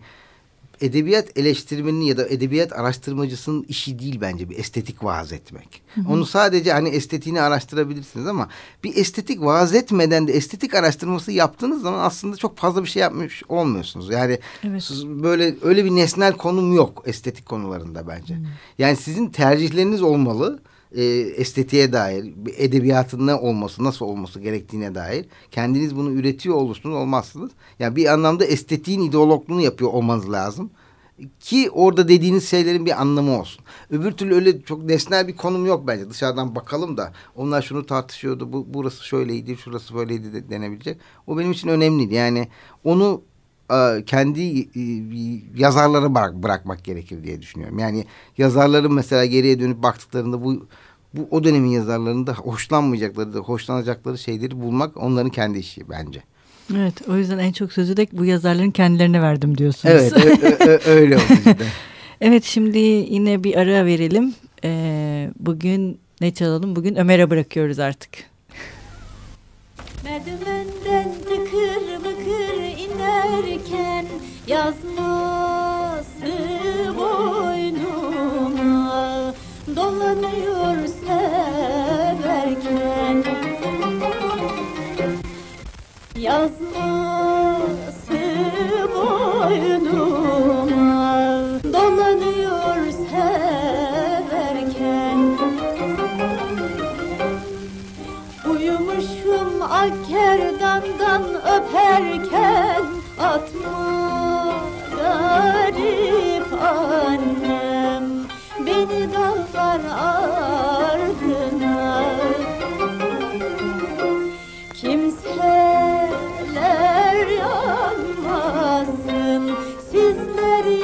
edebiyat 0.82 1.38
eleştirmenin 1.38 2.01
ya 2.01 2.18
da 2.18 2.28
edebiyat 2.28 2.74
araştırmacısının 2.74 3.66
işi 3.70 4.00
değil 4.00 4.22
bence 4.22 4.50
bir 4.50 4.58
estetik 4.58 5.04
vaaz 5.04 5.34
etmek. 5.34 5.82
Hı 5.96 6.01
hı. 6.01 6.10
Onu 6.10 6.25
sadece 6.25 6.74
hani 6.74 6.89
estetiğini 6.89 7.42
araştırabilirsiniz 7.42 8.28
ama 8.28 8.50
bir 8.84 8.98
estetik 8.98 9.42
vaaz 9.42 9.75
etmeden 9.75 10.28
de 10.28 10.34
estetik 10.34 10.75
araştırması 10.75 11.32
yaptığınız 11.32 11.82
zaman 11.82 12.00
aslında 12.00 12.36
çok 12.36 12.58
fazla 12.58 12.84
bir 12.84 12.89
şey 12.89 13.01
yapmış 13.01 13.44
olmuyorsunuz. 13.50 14.10
Yani 14.10 14.39
evet. 14.63 14.92
böyle 15.06 15.56
öyle 15.62 15.86
bir 15.86 15.92
nesnel 15.92 16.34
konum 16.34 16.74
yok 16.74 17.04
estetik 17.06 17.46
konularında 17.46 18.08
bence. 18.08 18.36
Hı. 18.36 18.39
Yani 18.78 18.96
sizin 18.96 19.30
tercihleriniz 19.30 20.01
olmalı 20.01 20.60
e, 20.96 21.03
estetiğe 21.38 21.93
dair, 21.93 22.34
edebiyatın 22.58 23.27
ne 23.27 23.36
olması, 23.36 23.84
nasıl 23.84 24.05
olması 24.05 24.39
gerektiğine 24.39 24.96
dair 24.96 25.25
kendiniz 25.51 25.96
bunu 25.96 26.12
üretiyor 26.12 26.55
olursunuz 26.55 26.96
olmazsınız. 26.96 27.51
Yani 27.79 27.96
bir 27.96 28.13
anlamda 28.13 28.46
estetiğin 28.46 29.01
ideologluğunu 29.01 29.62
yapıyor 29.62 29.91
olmanız 29.93 30.31
lazım. 30.31 30.72
ki 31.39 31.69
orada 31.72 32.08
dediğiniz 32.08 32.50
şeylerin 32.50 32.86
bir 32.86 33.01
anlamı 33.01 33.39
olsun. 33.39 33.65
Öbür 33.91 34.12
türlü 34.12 34.36
öyle 34.36 34.62
çok 34.62 34.84
nesnel 34.84 35.27
bir 35.27 35.36
konum 35.36 35.65
yok 35.65 35.88
bence. 35.88 36.10
Dışarıdan 36.10 36.55
bakalım 36.55 36.98
da 36.98 37.13
onlar 37.36 37.62
şunu 37.62 37.86
tartışıyordu. 37.86 38.53
Bu 38.53 38.65
burası 38.69 39.05
şöyleydi, 39.05 39.58
şurası 39.58 39.96
böyleydi 39.96 40.34
de 40.34 40.50
denebilecek. 40.50 40.98
O 41.27 41.38
benim 41.38 41.51
için 41.51 41.67
önemliydi. 41.67 42.13
Yani 42.13 42.48
onu 42.84 43.22
kendi 44.06 44.60
e, 44.60 44.82
yazarları 45.56 46.16
bırak, 46.16 46.36
bırakmak 46.36 46.84
gerekir 46.84 47.24
diye 47.24 47.42
düşünüyorum. 47.42 47.80
Yani 47.80 48.06
yazarların 48.38 48.94
mesela 48.94 49.26
geriye 49.26 49.60
dönüp 49.60 49.84
baktıklarında 49.84 50.44
bu 50.44 50.68
bu 51.14 51.28
o 51.32 51.44
dönemin 51.44 51.70
yazarlarında 51.70 52.34
hoşlanmayacakları, 52.34 53.30
hoşlanacakları 53.38 54.18
şeyleri 54.18 54.62
bulmak 54.62 54.98
onların 54.98 55.30
kendi 55.30 55.60
işi 55.60 55.90
bence. 55.90 56.24
Evet 56.76 56.94
o 57.10 57.18
yüzden 57.18 57.38
en 57.38 57.52
çok 57.52 57.74
sözü 57.74 57.98
de 57.98 58.08
bu 58.12 58.26
yazarların 58.26 58.72
kendilerine 58.72 59.22
verdim 59.22 59.58
diyorsunuz. 59.58 59.96
Evet 59.96 60.88
öyle 60.88 61.16
oldu 61.16 61.24
işte. 61.38 61.58
evet 62.22 62.44
şimdi 62.44 62.78
yine 63.10 63.44
bir 63.44 63.56
ara 63.56 63.86
verelim. 63.86 64.34
Ee, 64.64 65.32
bugün 65.40 66.00
ne 66.22 66.34
çalalım? 66.34 66.76
Bugün 66.76 66.96
Ömer'e 66.96 67.30
bırakıyoruz 67.30 67.80
artık. 67.80 68.12
Merdivenden 70.04 71.14
tıkır 71.24 71.88
inerken 73.29 74.05
yazması 74.48 75.19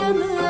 Amen. 0.06 0.45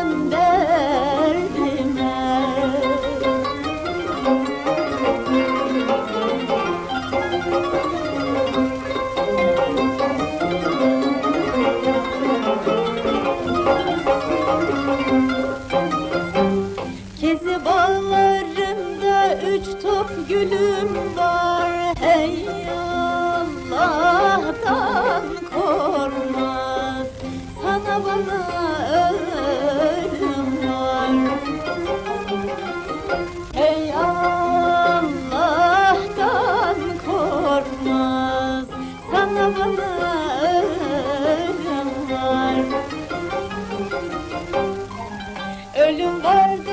Ölüm 45.76 46.24
var 46.24 46.66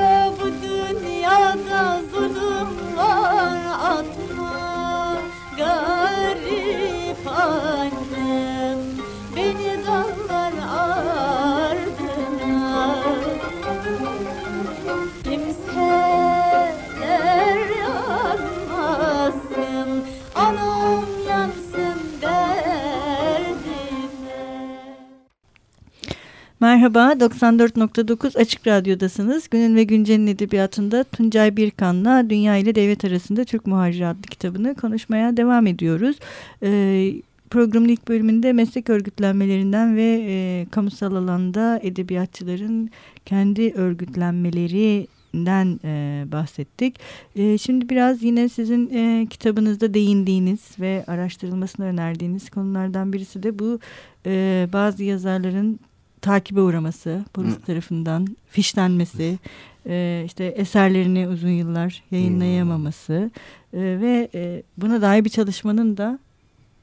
Merhaba, 26.82 27.12
94.9 27.12 28.38
Açık 28.38 28.66
Radyo'dasınız. 28.66 29.48
Günün 29.50 29.76
ve 29.76 29.84
Güncel'in 29.84 30.26
edebiyatında 30.26 31.04
Tuncay 31.04 31.56
Birkan'la 31.56 32.30
Dünya 32.30 32.56
ile 32.56 32.74
Devlet 32.74 33.04
Arasında 33.04 33.44
Türk 33.44 33.66
Muhacir 33.66 34.10
adlı 34.10 34.22
kitabını 34.22 34.74
konuşmaya 34.74 35.36
devam 35.36 35.66
ediyoruz. 35.66 36.16
Ee, 36.62 37.12
programın 37.50 37.88
ilk 37.88 38.08
bölümünde 38.08 38.52
meslek 38.52 38.90
örgütlenmelerinden 38.90 39.96
ve 39.96 40.24
e, 40.28 40.66
kamusal 40.70 41.14
alanda 41.14 41.80
edebiyatçıların 41.82 42.90
kendi 43.26 43.72
örgütlenmelerinden 43.72 45.80
e, 45.84 46.24
bahsettik. 46.32 46.96
E, 47.36 47.58
şimdi 47.58 47.88
biraz 47.88 48.22
yine 48.22 48.48
sizin 48.48 48.90
e, 48.90 49.26
kitabınızda 49.26 49.94
değindiğiniz 49.94 50.60
ve 50.80 51.04
araştırılmasını 51.06 51.86
önerdiğiniz 51.86 52.50
konulardan 52.50 53.12
birisi 53.12 53.42
de 53.42 53.58
bu 53.58 53.78
e, 54.26 54.68
bazı 54.72 55.04
yazarların 55.04 55.78
takibe 56.22 56.60
uğraması, 56.60 57.24
polis 57.34 57.56
Hı. 57.56 57.60
tarafından 57.60 58.36
fişlenmesi, 58.50 59.38
e, 59.86 60.22
işte 60.26 60.44
eserlerini 60.44 61.28
uzun 61.28 61.48
yıllar 61.50 62.02
yayınlayamaması 62.10 63.30
e, 63.72 63.78
ve 63.80 64.28
e, 64.34 64.62
buna 64.76 65.02
dair 65.02 65.24
bir 65.24 65.30
çalışmanın 65.30 65.96
da 65.96 66.18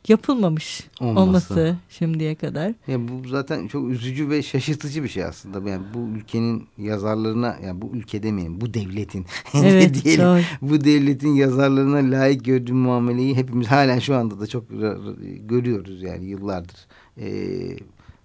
yapılmamış 0.07 0.87
Olması. 1.01 1.19
olması 1.21 1.75
şimdiye 1.89 2.35
kadar. 2.35 2.73
Ya 2.87 3.07
bu 3.07 3.27
zaten 3.27 3.67
çok 3.67 3.89
üzücü 3.89 4.29
ve 4.29 4.43
şaşırtıcı 4.43 5.03
bir 5.03 5.09
şey 5.09 5.23
aslında. 5.23 5.69
Yani 5.69 5.83
bu 5.93 6.17
ülkenin 6.17 6.67
yazarlarına, 6.77 7.57
yani 7.65 7.81
bu 7.81 7.91
ülke 7.93 8.23
demeyin, 8.23 8.61
bu 8.61 8.73
devletin 8.73 9.25
Evet, 9.63 10.03
diyelim. 10.03 10.23
çok. 10.23 10.69
Bu 10.69 10.83
devletin 10.83 11.35
yazarlarına 11.35 12.17
layık 12.19 12.45
gördüğü 12.45 12.73
muameleyi 12.73 13.35
hepimiz 13.35 13.67
halen 13.67 13.99
şu 13.99 14.15
anda 14.15 14.39
da 14.39 14.47
çok 14.47 14.63
görüyoruz 15.49 16.01
yani 16.01 16.25
yıllardır. 16.25 16.87
Ee, 17.17 17.77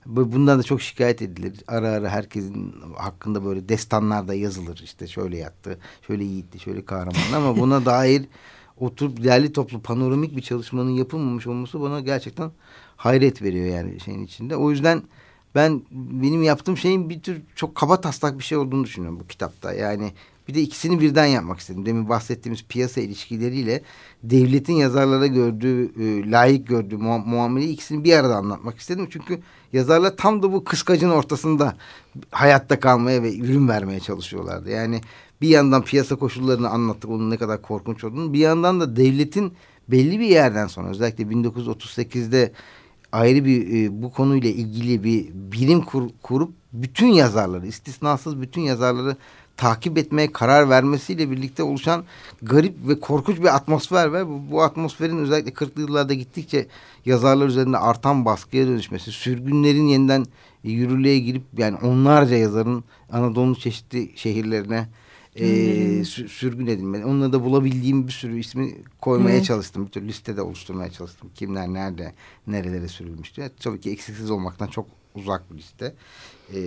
bundan 0.07 0.59
da 0.59 0.63
çok 0.63 0.83
şikayet 0.83 1.23
edilir. 1.23 1.65
Ara 1.69 1.89
ara 1.89 2.09
herkesin 2.09 2.75
hakkında 2.97 3.45
böyle 3.45 3.69
destanlar 3.69 4.29
da 4.29 4.35
yazılır. 4.35 4.81
İşte 4.85 5.07
şöyle 5.07 5.37
yattı, 5.37 5.79
şöyle 6.07 6.25
yiğitti, 6.25 6.59
şöyle 6.59 6.85
kahraman 6.85 7.33
ama 7.35 7.57
buna 7.61 7.85
dair 7.85 8.25
oturup 8.81 9.25
değerli 9.25 9.53
toplu 9.53 9.81
panoramik 9.81 10.37
bir 10.37 10.43
çalışmanın 10.43 10.91
yapılmamış 10.91 11.47
olması 11.47 11.81
bana 11.81 12.01
gerçekten 12.01 12.51
hayret 12.97 13.43
veriyor 13.43 13.67
yani 13.67 14.01
şeyin 14.01 14.25
içinde. 14.25 14.57
O 14.57 14.71
yüzden 14.71 15.03
ben 15.55 15.83
benim 15.91 16.43
yaptığım 16.43 16.77
şeyin 16.77 17.11
bir 17.11 17.23
tür 17.23 17.43
çok 17.55 17.75
kaba 17.75 18.01
taslak 18.01 18.39
bir 18.39 18.45
şey 18.45 18.59
olduğunu 18.59 18.85
düşünüyorum 18.85 19.21
bu 19.21 19.27
kitapta. 19.27 19.73
Yani 19.73 20.13
bir 20.49 20.55
de 20.55 20.61
ikisini 20.63 21.01
birden 21.01 21.27
yapmak 21.27 21.59
istedim. 21.59 21.87
Demin 21.87 22.09
bahsettiğimiz 22.09 22.65
piyasa 22.65 23.01
ilişkileriyle 23.01 23.83
devletin 24.23 24.73
yazarlara 24.75 25.27
gördüğü, 25.27 25.85
e, 25.85 26.31
layık 26.31 26.67
gördüğü 26.67 26.95
mua- 26.95 27.29
muameleyi 27.29 27.73
ikisini 27.73 28.05
bir 28.05 28.13
arada 28.13 28.37
anlatmak 28.37 28.79
istedim. 28.79 29.09
Çünkü 29.11 29.41
yazarlar 29.73 30.17
tam 30.17 30.43
da 30.43 30.53
bu 30.53 30.65
kıskacın 30.65 31.11
ortasında 31.11 31.77
hayatta 32.31 32.81
kalmaya 32.81 33.23
ve 33.23 33.37
ürün 33.39 33.69
vermeye 33.69 34.01
çalışıyorlardı. 34.01 34.71
Yani 34.71 35.01
bir 35.41 35.49
yandan 35.49 35.83
piyasa 35.83 36.17
koşullarını 36.17 36.69
anlattık 36.69 37.11
onun 37.11 37.31
ne 37.31 37.37
kadar 37.37 37.63
korkunç 37.63 38.05
olduğunu. 38.05 38.33
Bir 38.33 38.39
yandan 38.39 38.81
da 38.81 38.97
devletin 38.97 39.53
belli 39.89 40.21
bir 40.21 40.27
yerden 40.29 40.67
sonra 40.67 40.89
özellikle 40.89 41.25
1938'de 41.25 42.53
ayrı 43.13 43.45
bir 43.45 43.85
e, 43.85 44.03
bu 44.03 44.13
konuyla 44.13 44.51
ilgili 44.51 45.05
bir 45.05 45.29
birim 45.35 45.81
kur- 45.81 46.11
kurup 46.23 46.53
bütün 46.73 47.07
yazarları 47.07 47.67
istisnasız 47.67 48.41
bütün 48.41 48.61
yazarları 48.61 49.17
takip 49.57 49.99
etmeye 49.99 50.33
karar 50.33 50.71
vermesiyle 50.71 51.31
birlikte 51.31 51.63
oluşan 51.63 52.05
garip 52.43 52.89
ve 52.89 53.01
korkunç 53.01 53.39
bir 53.41 53.55
atmosfer 53.57 54.07
var. 54.07 54.29
Bu, 54.29 54.43
bu 54.51 54.63
atmosferin 54.63 55.19
özellikle 55.19 55.51
40'lı 55.51 55.81
yıllarda 55.81 56.15
gittikçe 56.15 56.67
yazarlar 57.05 57.47
üzerinde 57.47 57.79
artan 57.79 58.25
baskıya 58.25 58.67
dönüşmesi, 58.67 59.13
sürgünlerin 59.13 59.87
yeniden 59.87 60.27
yürürlüğe 60.63 61.19
girip 61.19 61.43
yani 61.57 61.77
onlarca 61.83 62.37
yazarın 62.37 62.85
Anadolu'nun 63.13 63.55
çeşitli 63.55 64.13
şehirlerine 64.17 64.89
e, 65.37 65.45
sü- 66.03 66.29
sürgün 66.29 66.67
edilmeli. 66.67 67.05
Onları 67.05 67.33
da 67.33 67.45
bulabildiğim 67.45 68.07
bir 68.07 68.13
sürü 68.13 68.39
ismi 68.41 68.75
koymaya 69.01 69.37
Evet. 69.37 69.45
çalıştım. 69.45 69.87
Bir 69.87 69.91
tür 69.91 70.03
liste 70.03 70.37
de 70.37 70.43
oluşturmaya 70.43 70.91
çalıştım. 70.91 71.31
Kimler 71.35 71.69
nerede, 71.69 72.13
nerelere 72.47 72.89
sürülmüştü. 72.89 73.51
Tabii 73.61 73.81
ki 73.81 73.91
eksiksiz 73.91 74.31
olmaktan 74.31 74.67
çok 74.67 74.87
uzak 75.15 75.53
bir 75.53 75.59
liste. 75.59 75.95
Ee, 76.55 76.59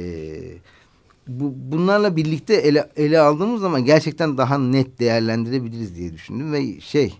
bu, 1.27 1.53
bunlarla 1.55 2.15
birlikte 2.15 2.53
ele, 2.55 2.89
ele 2.95 3.19
aldığımız 3.19 3.61
zaman 3.61 3.85
gerçekten 3.85 4.37
daha 4.37 4.57
net 4.57 4.99
değerlendirebiliriz 4.99 5.95
diye 5.95 6.13
düşündüm 6.13 6.53
ve 6.53 6.81
şey 6.81 7.13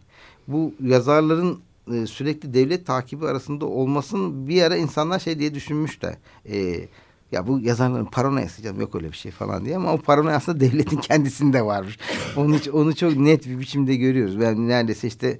bu 0.47 0.73
yazarların 0.83 1.59
e, 1.93 2.05
sürekli 2.05 2.53
devlet 2.53 2.85
takibi 2.85 3.27
arasında 3.27 3.65
olmasın 3.65 4.47
bir 4.47 4.61
ara 4.61 4.75
insanlar 4.75 5.19
şey 5.19 5.39
diye 5.39 5.53
düşünmüşler. 5.53 6.17
E, 6.49 6.87
ya 7.31 7.47
bu 7.47 7.59
yazarların 7.59 8.05
paranoyası 8.05 8.61
canım 8.61 8.81
yok 8.81 8.95
öyle 8.95 9.11
bir 9.11 9.17
şey 9.17 9.31
falan 9.31 9.65
diye 9.65 9.75
ama 9.75 9.93
o 9.93 9.97
paranoya 9.97 10.35
aslında 10.35 10.59
devletin 10.59 10.97
kendisinde 11.01 11.65
varmış. 11.65 11.97
Onu, 12.35 12.57
onu 12.73 12.95
çok 12.95 13.17
net 13.17 13.47
bir 13.47 13.59
biçimde 13.59 13.95
görüyoruz. 13.95 14.39
Ben 14.39 14.67
neredeyse 14.67 15.07
işte 15.07 15.39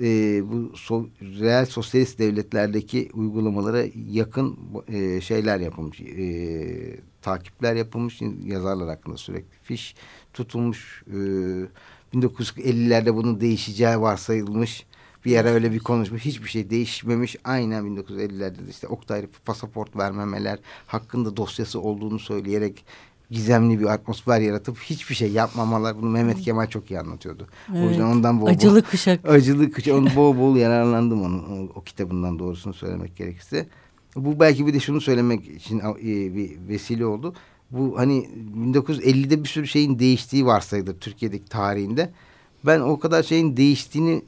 e, 0.00 0.42
bu 0.52 0.76
so, 0.76 1.06
reel 1.20 1.66
sosyalist 1.66 2.18
devletlerdeki 2.18 3.08
uygulamalara 3.14 3.84
yakın 4.10 4.58
e, 4.88 5.20
şeyler 5.20 5.60
yapılmış. 5.60 6.00
E, 6.00 7.00
takipler 7.24 7.74
yapılmış 7.74 8.20
yazarlar 8.44 8.88
hakkında 8.88 9.16
sürekli 9.16 9.58
fiş 9.62 9.94
tutulmuş. 10.32 11.04
E, 11.06 11.16
1950'lerde 12.14 13.16
bunun 13.16 13.40
değişeceği 13.40 14.00
varsayılmış. 14.00 14.86
Bir 15.24 15.36
ara 15.36 15.48
öyle 15.48 15.72
bir 15.72 15.78
konuşmuş. 15.78 16.24
Hiçbir 16.24 16.48
şey 16.48 16.70
değişmemiş. 16.70 17.36
Aynen 17.44 17.84
1950'lerde 17.84 18.66
de 18.66 18.70
işte 18.70 18.86
Oktay 18.88 19.26
pasaport 19.44 19.96
vermemeler 19.96 20.58
hakkında 20.86 21.36
dosyası 21.36 21.80
olduğunu 21.80 22.18
söyleyerek 22.18 22.84
gizemli 23.30 23.80
bir 23.80 23.86
atmosfer 23.86 24.40
yaratıp 24.40 24.78
hiçbir 24.78 25.14
şey 25.14 25.30
yapmamalar. 25.32 25.96
Bunu 25.96 26.10
Mehmet 26.10 26.40
Kemal 26.40 26.66
çok 26.66 26.90
iyi 26.90 27.00
anlatıyordu. 27.00 27.48
Evet. 27.72 27.86
O 27.86 27.88
yüzden 27.88 28.04
ondan 28.04 28.40
bol 28.40 28.46
Acılı 28.46 28.82
bol, 28.82 28.90
kuşak. 28.90 29.28
Acılı 29.28 29.72
kuşak. 29.72 29.94
Onu 29.94 30.16
bol 30.16 30.38
bol 30.38 30.56
yararlandım 30.56 31.22
onun 31.22 31.38
o, 31.38 31.72
o 31.74 31.82
kitabından 31.82 32.38
doğrusunu 32.38 32.74
söylemek 32.74 33.16
gerekirse. 33.16 33.66
Bu 34.16 34.40
belki 34.40 34.66
bir 34.66 34.74
de 34.74 34.80
şunu 34.80 35.00
söylemek 35.00 35.48
için 35.48 35.78
e, 35.80 36.34
bir 36.34 36.68
vesile 36.68 37.06
oldu. 37.06 37.34
Bu 37.70 37.98
hani 37.98 38.28
1950'de 38.56 39.44
bir 39.44 39.48
sürü 39.48 39.66
şeyin 39.66 39.98
değiştiği 39.98 40.46
varsayılır 40.46 40.94
Türkiye'deki 41.00 41.44
tarihinde. 41.44 42.10
Ben 42.66 42.80
o 42.80 42.98
kadar 42.98 43.22
şeyin 43.22 43.56
değiştiğini 43.56 44.22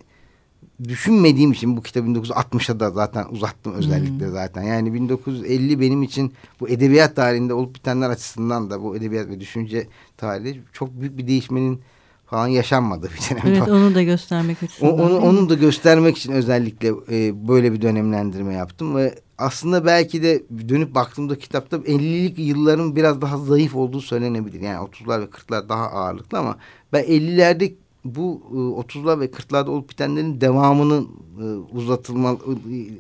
düşünmediğim 0.85 1.53
için 1.53 1.77
bu 1.77 1.83
kitabı 1.83 2.07
1960'a 2.07 2.81
da 2.81 2.91
zaten 2.91 3.27
uzattım 3.31 3.75
özellikle 3.75 4.27
hmm. 4.27 4.33
zaten. 4.33 4.63
Yani 4.63 4.95
1950 4.95 5.81
benim 5.81 6.03
için 6.03 6.33
bu 6.61 6.69
edebiyat 6.69 7.17
tarihinde 7.17 7.55
olup 7.55 7.75
bitenler 7.75 8.11
açısından 8.11 8.71
da 8.71 8.83
bu 8.83 8.97
edebiyat 8.97 9.29
ve 9.29 9.41
düşünce 9.41 9.87
tarihi 10.17 10.63
çok 10.73 11.01
büyük 11.01 11.19
bir 11.19 11.27
değişmenin 11.27 11.81
falan 12.27 12.49
yaşanmadı 12.49 13.11
bir 13.15 13.31
dönem. 13.31 13.57
Evet 13.57 13.69
onu 13.69 13.95
da 13.95 14.03
göstermek 14.03 14.63
için. 14.63 14.87
onu, 14.87 15.19
onu 15.19 15.49
da 15.49 15.55
göstermek 15.55 16.19
için 16.19 16.33
özellikle 16.33 16.89
e, 16.89 17.49
böyle 17.49 17.73
bir 17.73 17.83
dönemlendirme 17.83 18.55
yaptım 18.55 18.97
ve 18.97 19.15
aslında 19.39 19.87
belki 19.87 20.23
de 20.23 20.43
dönüp 20.69 20.95
baktığımda 20.95 21.39
kitapta 21.39 21.77
50'lik 21.77 22.39
yılların 22.39 22.97
biraz 22.97 23.21
daha 23.21 23.39
zayıf 23.39 23.75
olduğu 23.77 24.01
söylenebilir. 24.01 24.61
Yani 24.61 24.89
30'lar 24.89 25.21
ve 25.21 25.25
40'lar 25.25 25.69
daha 25.69 25.91
ağırlıklı 25.91 26.39
ama 26.39 26.59
ben 26.93 27.05
50'lerde 27.05 27.75
bu 28.15 28.43
30'lar 28.89 29.17
e, 29.17 29.21
ve 29.21 29.27
40'larda 29.27 29.69
olup 29.69 29.91
bitenlerin 29.91 30.41
devamının 30.41 31.09
e, 31.41 31.45
uzatılma 31.77 32.37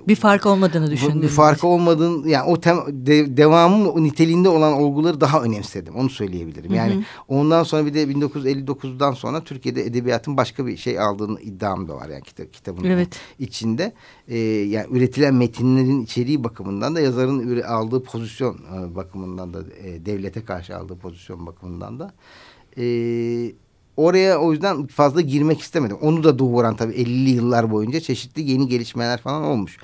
bir 0.08 0.14
fark 0.14 0.46
olmadığını 0.46 0.90
düşündüm. 0.90 1.22
Bir 1.22 1.28
fark 1.28 1.64
olmadığını 1.64 2.28
yani 2.28 2.50
o 2.50 2.60
tem, 2.60 2.76
de, 2.88 3.36
devamı 3.36 4.04
niteliğinde 4.04 4.48
olan 4.48 4.72
olguları 4.72 5.20
daha 5.20 5.42
önemsedim. 5.42 5.94
Onu 5.94 6.10
söyleyebilirim. 6.10 6.75
Yani 6.75 6.94
hı 6.94 6.98
hı. 6.98 7.02
ondan 7.28 7.62
sonra 7.62 7.86
bir 7.86 7.94
de 7.94 8.04
1959'dan 8.04 9.12
sonra 9.12 9.44
Türkiye'de 9.44 9.86
edebiyatın 9.86 10.36
başka 10.36 10.66
bir 10.66 10.76
şey 10.76 11.00
aldığını 11.00 11.40
iddiam 11.40 11.88
da 11.88 11.94
var 11.94 12.08
yani 12.08 12.22
kitap, 12.22 12.52
kitabın 12.52 12.84
evet. 12.84 13.20
içinde. 13.38 13.92
Ee, 14.28 14.38
yani 14.38 14.86
üretilen 14.90 15.34
metinlerin 15.34 16.00
içeriği 16.00 16.44
bakımından 16.44 16.94
da 16.94 17.00
yazarın 17.00 17.62
aldığı 17.62 18.02
pozisyon 18.02 18.54
e, 18.54 18.94
bakımından 18.96 19.54
da 19.54 19.58
e, 19.82 20.06
devlete 20.06 20.44
karşı 20.44 20.76
aldığı 20.76 20.96
pozisyon 20.96 21.46
bakımından 21.46 21.98
da 21.98 22.12
eee 22.76 23.54
oraya 23.97 24.38
o 24.38 24.53
yüzden 24.53 24.87
fazla 24.87 25.21
girmek 25.21 25.61
istemedim. 25.61 25.97
Onu 26.00 26.25
da 26.25 26.38
doğuran 26.38 26.76
tabii 26.76 26.93
50'li 26.93 27.30
yıllar 27.30 27.71
boyunca 27.71 28.00
çeşitli 28.00 28.50
yeni 28.50 28.69
gelişmeler 28.69 29.21
falan 29.21 29.43
olmuş. 29.43 29.78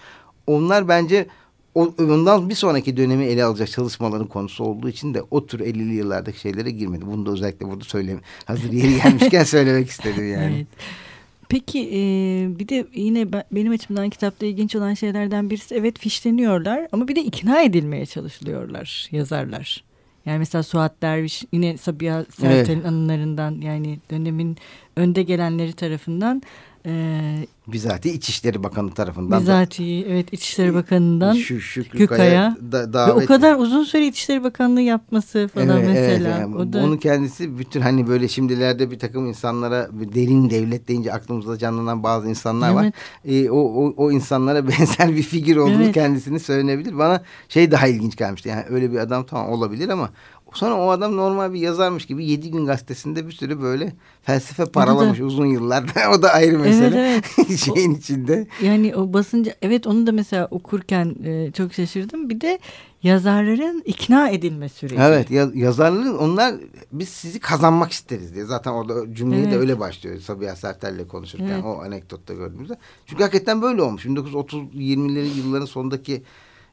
Onlar 0.46 0.88
bence 0.88 1.26
ondan 1.74 2.48
bir 2.48 2.54
sonraki 2.54 2.96
dönemi 2.96 3.24
ele 3.24 3.44
alacak 3.44 3.70
çalışmaların 3.70 4.26
konusu 4.26 4.64
olduğu 4.64 4.88
için 4.88 5.14
de 5.14 5.22
o 5.30 5.46
tür 5.46 5.60
50'li 5.60 5.94
yıllardaki 5.94 6.40
şeylere 6.40 6.70
girmedi. 6.70 7.06
Bunu 7.06 7.26
da 7.26 7.30
özellikle 7.30 7.68
burada 7.68 7.84
söyleme. 7.84 8.20
Hazır 8.44 8.72
yeri 8.72 9.02
gelmişken 9.02 9.44
söylemek 9.54 9.88
istedim 9.88 10.32
yani. 10.32 10.54
Evet. 10.56 10.66
Peki 11.48 11.80
e, 11.80 11.98
bir 12.58 12.68
de 12.68 12.86
yine 12.94 13.32
ben, 13.32 13.44
benim 13.52 13.72
açımdan 13.72 14.10
kitapta 14.10 14.46
ilginç 14.46 14.76
olan 14.76 14.94
şeylerden 14.94 15.50
birisi 15.50 15.74
evet 15.74 15.98
fişleniyorlar 15.98 16.88
ama 16.92 17.08
bir 17.08 17.16
de 17.16 17.20
ikna 17.24 17.62
edilmeye 17.62 18.06
çalışılıyorlar 18.06 19.08
yazarlar. 19.10 19.84
Yani 20.26 20.38
mesela 20.38 20.62
Suat 20.62 21.02
Derviş 21.02 21.44
yine 21.52 21.76
Sabiha 21.76 22.24
Sertel'in 22.24 22.76
evet. 22.76 22.86
anılarından 22.86 23.60
yani 23.60 23.98
dönemin 24.10 24.56
önde 24.96 25.22
gelenleri 25.22 25.72
tarafından 25.72 26.42
e, 26.86 27.46
Bizatihi 27.66 28.14
İçişleri 28.14 28.62
Bakanı 28.62 28.90
tarafından 28.90 29.40
Bizatihi 29.40 30.06
evet 30.08 30.32
İçişleri 30.32 30.74
Bakanı'ndan 30.74 31.34
şu, 31.34 31.60
Şükrü 31.60 31.98
Gükaya 31.98 32.56
da, 32.72 32.92
davet... 32.92 33.16
ve 33.16 33.24
o 33.24 33.26
kadar 33.26 33.56
uzun 33.56 33.84
süre 33.84 34.06
İçişleri 34.06 34.44
Bakanlığı 34.44 34.80
yapması 34.80 35.50
falan 35.54 35.68
evet, 35.68 35.88
mesela. 35.88 36.38
Evet, 36.38 36.56
o 36.56 36.72
da... 36.72 36.84
Onun 36.84 36.96
kendisi 36.96 37.58
bütün 37.58 37.80
hani 37.80 38.08
böyle 38.08 38.28
şimdilerde 38.28 38.90
bir 38.90 38.98
takım 38.98 39.26
insanlara 39.26 39.88
derin 39.92 40.50
devlet 40.50 40.88
deyince 40.88 41.12
aklımızda 41.12 41.58
canlanan 41.58 42.02
bazı 42.02 42.28
insanlar 42.28 42.66
evet. 42.66 42.76
var. 42.76 42.92
E, 43.24 43.50
o, 43.50 43.58
o, 43.58 43.94
o 43.96 44.12
insanlara 44.12 44.68
benzer 44.68 45.16
bir 45.16 45.22
figür 45.22 45.56
olduğunu 45.56 45.84
evet. 45.84 45.94
kendisini 45.94 46.40
söylenebilir. 46.40 46.98
Bana 46.98 47.22
şey 47.48 47.70
daha 47.70 47.86
ilginç 47.86 48.16
gelmişti. 48.16 48.48
Yani 48.48 48.64
öyle 48.70 48.92
bir 48.92 48.98
adam 48.98 49.26
tamam 49.26 49.52
olabilir 49.52 49.88
ama 49.88 50.10
Sonra 50.52 50.74
o 50.74 50.90
adam 50.90 51.16
normal 51.16 51.52
bir 51.52 51.60
yazarmış 51.60 52.06
gibi 52.06 52.26
Yedi 52.26 52.50
Gün 52.50 52.66
Gazetesi'nde 52.66 53.26
bir 53.26 53.32
sürü 53.32 53.62
böyle 53.62 53.92
felsefe 54.22 54.64
paralamış 54.64 55.20
da, 55.20 55.24
uzun 55.24 55.46
yıllar. 55.46 55.84
o 56.18 56.22
da 56.22 56.32
ayrı 56.32 56.58
mesele. 56.58 57.10
Evet, 57.10 57.24
evet. 57.38 57.58
Şeyin 57.74 57.94
o, 57.94 57.96
içinde. 57.96 58.46
Yani 58.62 58.96
o 58.96 59.12
basınca 59.12 59.54
evet 59.62 59.86
onu 59.86 60.06
da 60.06 60.12
mesela 60.12 60.48
okurken 60.50 61.16
e, 61.24 61.52
çok 61.52 61.74
şaşırdım. 61.74 62.30
Bir 62.30 62.40
de 62.40 62.58
yazarların 63.02 63.82
ikna 63.84 64.28
edilme 64.28 64.68
süreci. 64.68 65.00
Evet 65.00 65.30
yaz, 65.30 65.56
yazarların 65.56 66.18
onlar 66.18 66.54
biz 66.92 67.08
sizi 67.08 67.40
kazanmak 67.40 67.92
isteriz 67.92 68.34
diye. 68.34 68.44
Zaten 68.44 68.70
orada 68.70 69.14
cümleyi 69.14 69.42
evet. 69.42 69.52
de 69.52 69.58
öyle 69.58 69.80
başlıyor 69.80 70.20
Sabiha 70.20 70.56
Sertel'le 70.56 71.08
konuşurken 71.08 71.46
evet. 71.46 71.64
o 71.64 71.82
anekdotta 71.82 72.34
gördüğümüzde. 72.34 72.76
Çünkü 73.06 73.22
hakikaten 73.22 73.62
böyle 73.62 73.82
olmuş. 73.82 74.06
1930-20'leri 74.06 75.36
yılların 75.36 75.66
sonundaki 75.66 76.22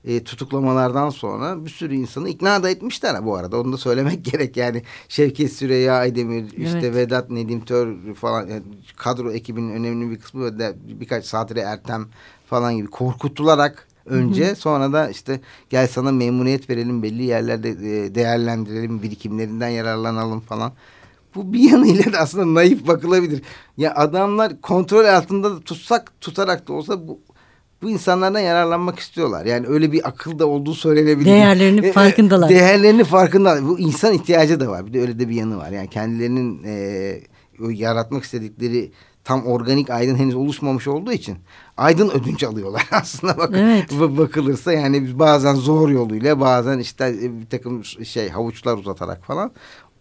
e, 0.05 0.23
tutuklamalardan 0.23 1.09
sonra 1.09 1.65
bir 1.65 1.69
sürü 1.69 1.95
insanı 1.95 2.29
ikna 2.29 2.63
da 2.63 2.69
etmişler 2.69 3.25
bu 3.25 3.35
arada. 3.35 3.61
Onu 3.61 3.73
da 3.73 3.77
söylemek 3.77 4.25
gerek 4.31 4.57
yani 4.57 4.83
Şevket 5.09 5.53
Süreyya 5.53 5.93
Aydemir, 5.93 6.41
evet. 6.41 6.67
işte 6.67 6.93
Vedat 6.93 7.29
Nedim 7.29 7.65
Tör 7.65 8.13
falan 8.13 8.47
yani 8.47 8.63
kadro 8.97 9.31
ekibinin 9.31 9.73
önemli 9.73 10.11
bir 10.11 10.19
kısmı 10.19 10.45
ve 10.45 10.59
de 10.59 10.75
birkaç 10.99 11.25
Sadri 11.25 11.59
Ertem 11.59 12.07
falan 12.45 12.77
gibi 12.77 12.87
korkutularak 12.87 13.87
önce 14.05 14.47
hı 14.47 14.51
hı. 14.51 14.55
sonra 14.55 14.93
da 14.93 15.09
işte 15.09 15.41
gel 15.69 15.87
sana 15.87 16.11
memnuniyet 16.11 16.69
verelim 16.69 17.03
belli 17.03 17.23
yerlerde 17.23 17.69
e, 17.69 18.15
değerlendirelim 18.15 19.03
birikimlerinden 19.03 19.69
yararlanalım 19.69 20.39
falan. 20.39 20.73
Bu 21.35 21.53
bir 21.53 21.59
yanıyla 21.71 22.13
da 22.13 22.17
aslında 22.17 22.59
naif 22.59 22.87
bakılabilir. 22.87 23.41
Ya 23.77 23.95
adamlar 23.95 24.61
kontrol 24.61 25.05
altında 25.05 25.59
tutsak 25.59 26.21
tutarak 26.21 26.67
da 26.67 26.73
olsa 26.73 27.07
bu 27.07 27.19
bu 27.81 27.89
insanlardan 27.89 28.39
yararlanmak 28.39 28.99
istiyorlar. 28.99 29.45
Yani 29.45 29.67
öyle 29.67 29.91
bir 29.91 30.07
akılda 30.07 30.47
olduğu 30.47 30.73
söylenebilir. 30.73 31.25
Değerlerinin 31.25 31.83
e, 31.83 31.91
farkındalar. 31.91 32.49
Değerlerini 32.49 33.03
farkında. 33.03 33.67
Bu 33.67 33.79
insan 33.79 34.13
ihtiyacı 34.13 34.59
da 34.59 34.67
var. 34.67 34.87
Bir 34.87 34.93
de 34.93 35.01
öyle 35.01 35.19
de 35.19 35.29
bir 35.29 35.35
yanı 35.35 35.57
var. 35.57 35.71
Yani 35.71 35.89
kendilerinin 35.89 36.63
e, 36.63 37.21
yaratmak 37.59 38.23
istedikleri 38.23 38.91
tam 39.23 39.45
organik 39.45 39.89
aydın 39.89 40.15
henüz 40.15 40.35
oluşmamış 40.35 40.87
olduğu 40.87 41.11
için 41.11 41.37
aydın 41.77 42.09
ödünç 42.09 42.43
alıyorlar 42.43 42.87
aslında 42.91 43.37
bak 43.37 43.49
evet. 43.53 43.91
bakılırsa 43.99 44.73
yani 44.73 45.19
bazen 45.19 45.55
zor 45.55 45.89
yoluyla 45.89 46.39
bazen 46.39 46.79
işte 46.79 47.05
e, 47.05 47.41
bir 47.41 47.45
takım 47.45 47.85
şey 47.85 48.29
havuçlar 48.29 48.77
uzatarak 48.77 49.25
falan 49.25 49.51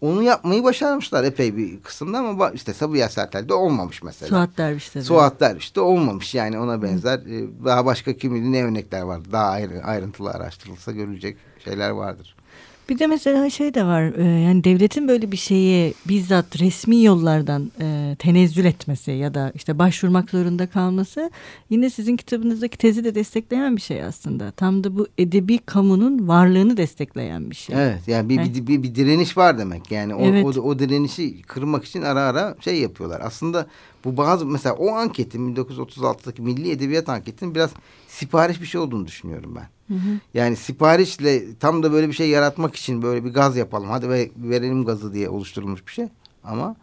onu 0.01 0.23
yapmayı 0.23 0.63
başarmışlar 0.63 1.23
epey 1.23 1.57
bir 1.57 1.81
kısımda 1.81 2.17
ama 2.17 2.49
işte 2.49 2.73
Sabiha 2.73 3.09
Sertel'de 3.09 3.53
olmamış 3.53 4.03
mesela. 4.03 4.29
Suat 4.29 4.57
Derviş'te 4.57 4.99
de. 4.99 5.03
Suat 5.03 5.39
Derviş'te 5.39 5.81
olmamış 5.81 6.35
yani 6.35 6.59
ona 6.59 6.81
benzer 6.81 7.19
Hı. 7.19 7.29
E, 7.29 7.65
daha 7.65 7.85
başka 7.85 8.13
kim 8.13 8.51
ne 8.51 8.63
örnekler 8.63 9.01
var 9.01 9.21
daha 9.31 9.45
ayrı, 9.45 9.83
ayrıntılı 9.83 10.29
araştırılsa 10.29 10.91
görülecek 10.91 11.37
şeyler 11.63 11.89
vardır. 11.89 12.35
Bir 12.89 12.99
de 12.99 13.07
mesela 13.07 13.49
şey 13.49 13.73
de 13.73 13.85
var 13.85 14.01
e, 14.17 14.23
yani 14.23 14.63
devletin 14.63 15.07
böyle 15.07 15.31
bir 15.31 15.37
şeye 15.37 15.93
bizzat 16.07 16.61
resmi 16.61 17.03
yollardan 17.03 17.71
e, 17.81 18.15
tenezzül 18.19 18.65
etmesi 18.65 19.11
ya 19.11 19.33
da 19.33 19.51
işte 19.55 19.79
başvurmak 19.79 20.29
zorunda 20.29 20.67
kalması 20.67 21.31
yine 21.69 21.89
sizin 21.89 22.17
kitabınızdaki 22.17 22.77
tezi 22.77 23.03
de 23.03 23.15
destekleyen 23.15 23.75
bir 23.75 23.81
şey 23.81 24.03
aslında. 24.03 24.51
Tam 24.51 24.83
da 24.83 24.95
bu 24.97 25.07
edebi 25.17 25.57
kamunun 25.57 26.27
varlığını 26.27 26.77
destekleyen 26.77 27.49
bir 27.49 27.55
şey. 27.55 27.75
Evet 27.75 28.07
yani 28.07 28.29
bir, 28.29 28.39
bir, 28.39 28.67
bir, 28.67 28.83
bir 28.83 28.95
direniş 28.95 29.37
var 29.37 29.57
demek 29.57 29.91
yani 29.91 30.15
o, 30.15 30.25
evet. 30.25 30.45
o, 30.45 30.49
o 30.61 30.79
direnişi 30.79 31.41
kırmak 31.41 31.85
için 31.85 32.01
ara 32.01 32.21
ara 32.21 32.55
şey 32.59 32.81
yapıyorlar. 32.81 33.21
Aslında 33.23 33.67
bu 34.05 34.17
bazı 34.17 34.45
mesela 34.45 34.75
o 34.75 34.91
anketin 34.95 35.55
1936'daki 35.55 36.41
Milli 36.41 36.71
Edebiyat 36.71 37.09
anketinin 37.09 37.55
biraz 37.55 37.69
sipariş 38.07 38.61
bir 38.61 38.65
şey 38.65 38.81
olduğunu 38.81 39.07
düşünüyorum 39.07 39.55
ben. 39.55 39.95
Hı 39.95 39.99
hı. 39.99 40.09
Yani 40.33 40.55
siparişle 40.55 41.55
tam 41.59 41.83
da 41.83 41.91
böyle 41.91 42.07
bir 42.07 42.13
şey 42.13 42.29
yaratmak 42.29 42.75
için 42.75 43.01
böyle 43.01 43.25
bir 43.25 43.33
gaz 43.33 43.57
yapalım. 43.57 43.89
Hadi 43.89 44.09
ve- 44.09 44.31
verelim 44.37 44.85
gazı 44.85 45.13
diye 45.13 45.29
oluşturulmuş 45.29 45.87
bir 45.87 45.91
şey. 45.91 46.05
Ama 46.43 46.75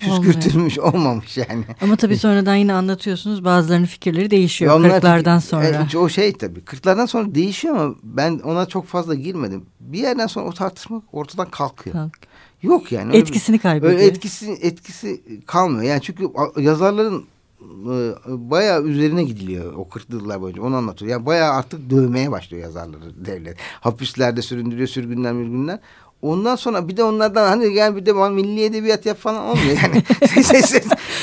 püskürtülmüş 0.00 0.78
olmamış 0.78 1.36
yani. 1.36 1.64
Ama 1.80 1.96
tabii 1.96 2.16
sonradan 2.18 2.54
yine 2.54 2.72
anlatıyorsunuz 2.72 3.44
bazılarının 3.44 3.86
fikirleri 3.86 4.30
değişiyor 4.30 4.70
Ya 4.72 4.76
onlar 4.76 4.90
kırklardan 4.92 5.38
fikir- 5.38 5.48
sonra. 5.50 5.88
E, 5.94 5.98
o 5.98 6.08
şey 6.08 6.32
tabii. 6.32 6.60
Kırklardan 6.60 7.06
sonra 7.06 7.34
değişiyor 7.34 7.76
ama 7.76 7.94
ben 8.02 8.38
ona 8.38 8.66
çok 8.66 8.86
fazla 8.86 9.14
girmedim. 9.14 9.66
Bir 9.80 9.98
yerden 9.98 10.26
sonra 10.26 10.46
o 10.46 10.52
tartışma 10.52 11.02
ortadan 11.12 11.50
kalkıyor. 11.50 11.94
Kalk. 11.94 12.18
Yok 12.62 12.92
yani. 12.92 13.06
öyle 13.08 13.12
bir- 13.12 13.22
Etkisini 13.22 13.58
kaybediyor. 13.58 13.92
Öyle 13.92 14.04
etkisi 14.04 14.50
etkisi 14.52 15.20
kalmıyor. 15.46 15.82
Yani 15.82 16.02
çünkü 16.02 16.24
yazarların 16.56 17.24
e, 17.60 17.94
bayağı 18.26 18.82
üzerine 18.82 19.24
gidiliyor 19.24 19.74
o 19.74 19.82
40'lı 19.82 20.16
yıllar 20.16 20.40
boyunca. 20.40 20.62
Onu 20.62 20.76
anlatıyor. 20.76 21.10
Yani 21.10 21.26
bayağı 21.26 21.52
artık 21.54 21.90
dövmeye 21.90 22.30
başlıyor 22.30 22.62
yazarları 22.62 23.24
devlet. 23.26 23.56
Hapislerde 23.80 24.42
süründürüyor 24.42 24.88
sürgünler 24.88 25.32
mürgünler. 25.32 25.78
Ondan 26.22 26.56
sonra 26.56 26.88
bir 26.88 26.96
de 26.96 27.04
onlardan 27.04 27.48
hani 27.48 27.72
gel 27.72 27.96
bir 27.96 28.06
de 28.06 28.16
bana 28.16 28.30
milli 28.30 28.64
edebiyat 28.64 29.06
yap 29.06 29.18
falan 29.18 29.44
olmuyor. 29.44 29.76
Yani 29.82 30.02
sen, 30.44 30.60
sen, 30.60 30.82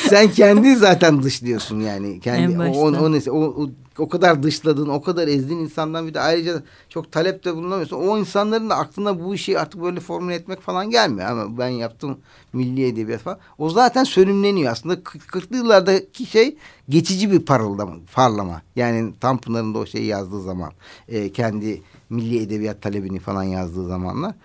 sen 0.10 0.32
kendi 0.32 0.76
zaten 0.76 1.24
dışlıyorsun 1.24 1.80
yani. 1.80 2.08
En 2.14 2.20
Kendi 2.20 2.60
o, 2.60 2.88
o, 2.88 3.12
neyse, 3.12 3.32
o, 3.32 3.40
o, 3.40 3.70
o 4.00 4.10
kadar 4.10 4.44
dışladın, 4.44 4.90
o 4.90 5.02
kadar 5.02 5.28
ezdin 5.28 5.58
insandan 5.58 6.08
bir 6.08 6.14
de 6.14 6.20
ayrıca 6.20 6.64
çok 6.90 7.12
talepte 7.12 7.56
bulunamıyorsun. 7.56 7.98
O 7.98 8.18
insanların 8.18 8.70
da 8.70 8.76
aklına 8.76 9.24
bu 9.24 9.36
işi 9.36 9.60
artık 9.60 9.82
böyle 9.82 10.00
formüle 10.00 10.36
etmek 10.36 10.62
falan 10.62 10.90
gelmiyor. 10.90 11.30
Ama 11.30 11.58
ben 11.58 11.68
yaptım 11.68 12.18
milli 12.54 12.88
edebiyat 12.88 13.22
falan. 13.22 13.40
O 13.58 13.70
zaten 13.70 14.04
sönümleniyor 14.04 14.72
aslında. 14.72 14.94
Kı- 14.96 15.20
40'lı 15.20 15.58
yıllardaki 15.58 16.26
şey 16.26 16.58
geçici 16.90 17.32
bir 17.32 17.40
parıldama, 17.40 17.96
parlama. 18.14 18.62
Yani 18.76 19.14
Tanpınar'ın 19.20 19.74
da 19.74 19.80
o 19.80 19.86
şeyi 19.86 20.06
yazdığı 20.06 20.42
zaman 20.42 20.72
e, 21.08 21.32
kendi 21.32 21.82
milli 22.10 22.42
edebiyat 22.44 22.82
talebini 22.82 23.20
falan 23.20 23.44
yazdığı 23.44 23.88
zamanlar 23.88 24.36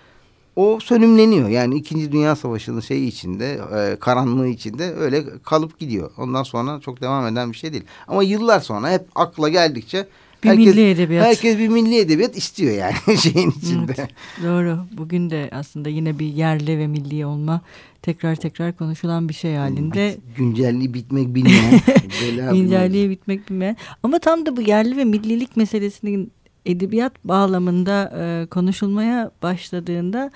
o 0.56 0.78
sönümleniyor. 0.80 1.48
Yani 1.48 1.74
İkinci 1.76 2.12
Dünya 2.12 2.36
Savaşı'nın 2.36 2.80
şeyi 2.80 3.08
içinde, 3.08 3.60
e, 3.76 3.96
karanlığı 4.00 4.48
içinde 4.48 4.94
öyle 4.94 5.24
kalıp 5.44 5.78
gidiyor. 5.78 6.10
Ondan 6.18 6.42
sonra 6.42 6.80
çok 6.80 7.00
devam 7.00 7.26
eden 7.26 7.52
bir 7.52 7.56
şey 7.56 7.72
değil. 7.72 7.84
Ama 8.08 8.22
yıllar 8.22 8.60
sonra 8.60 8.90
hep 8.90 9.06
akla 9.14 9.48
geldikçe 9.48 10.06
Bir 10.44 10.48
herkes, 10.48 10.66
milli 10.66 10.90
edebiyat. 10.90 11.26
herkes 11.26 11.58
bir 11.58 11.68
milli 11.68 11.98
edebiyat 11.98 12.36
istiyor 12.36 12.74
yani 12.74 13.18
şeyin 13.18 13.50
içinde. 13.50 13.94
Evet, 13.98 14.10
doğru. 14.42 14.78
Bugün 14.96 15.30
de 15.30 15.50
aslında 15.52 15.88
yine 15.88 16.18
bir 16.18 16.26
yerli 16.26 16.78
ve 16.78 16.86
milli 16.86 17.26
olma 17.26 17.60
tekrar 18.02 18.36
tekrar 18.36 18.76
konuşulan 18.76 19.28
bir 19.28 19.34
şey 19.34 19.54
halinde. 19.54 20.16
Güncelliği 20.36 20.94
bitmek 20.94 21.34
bilmeyen. 21.34 21.80
bela 22.22 22.52
Güncelliğe 22.52 23.10
bitmek 23.10 23.50
bilmeyen. 23.50 23.76
Ama 24.02 24.18
tam 24.18 24.46
da 24.46 24.56
bu 24.56 24.60
yerli 24.60 24.96
ve 24.96 25.04
millilik 25.04 25.56
meselesinin 25.56 26.32
edebiyat 26.66 27.12
bağlamında 27.24 28.12
e, 28.18 28.46
konuşulmaya 28.46 29.30
başladığında 29.42 30.30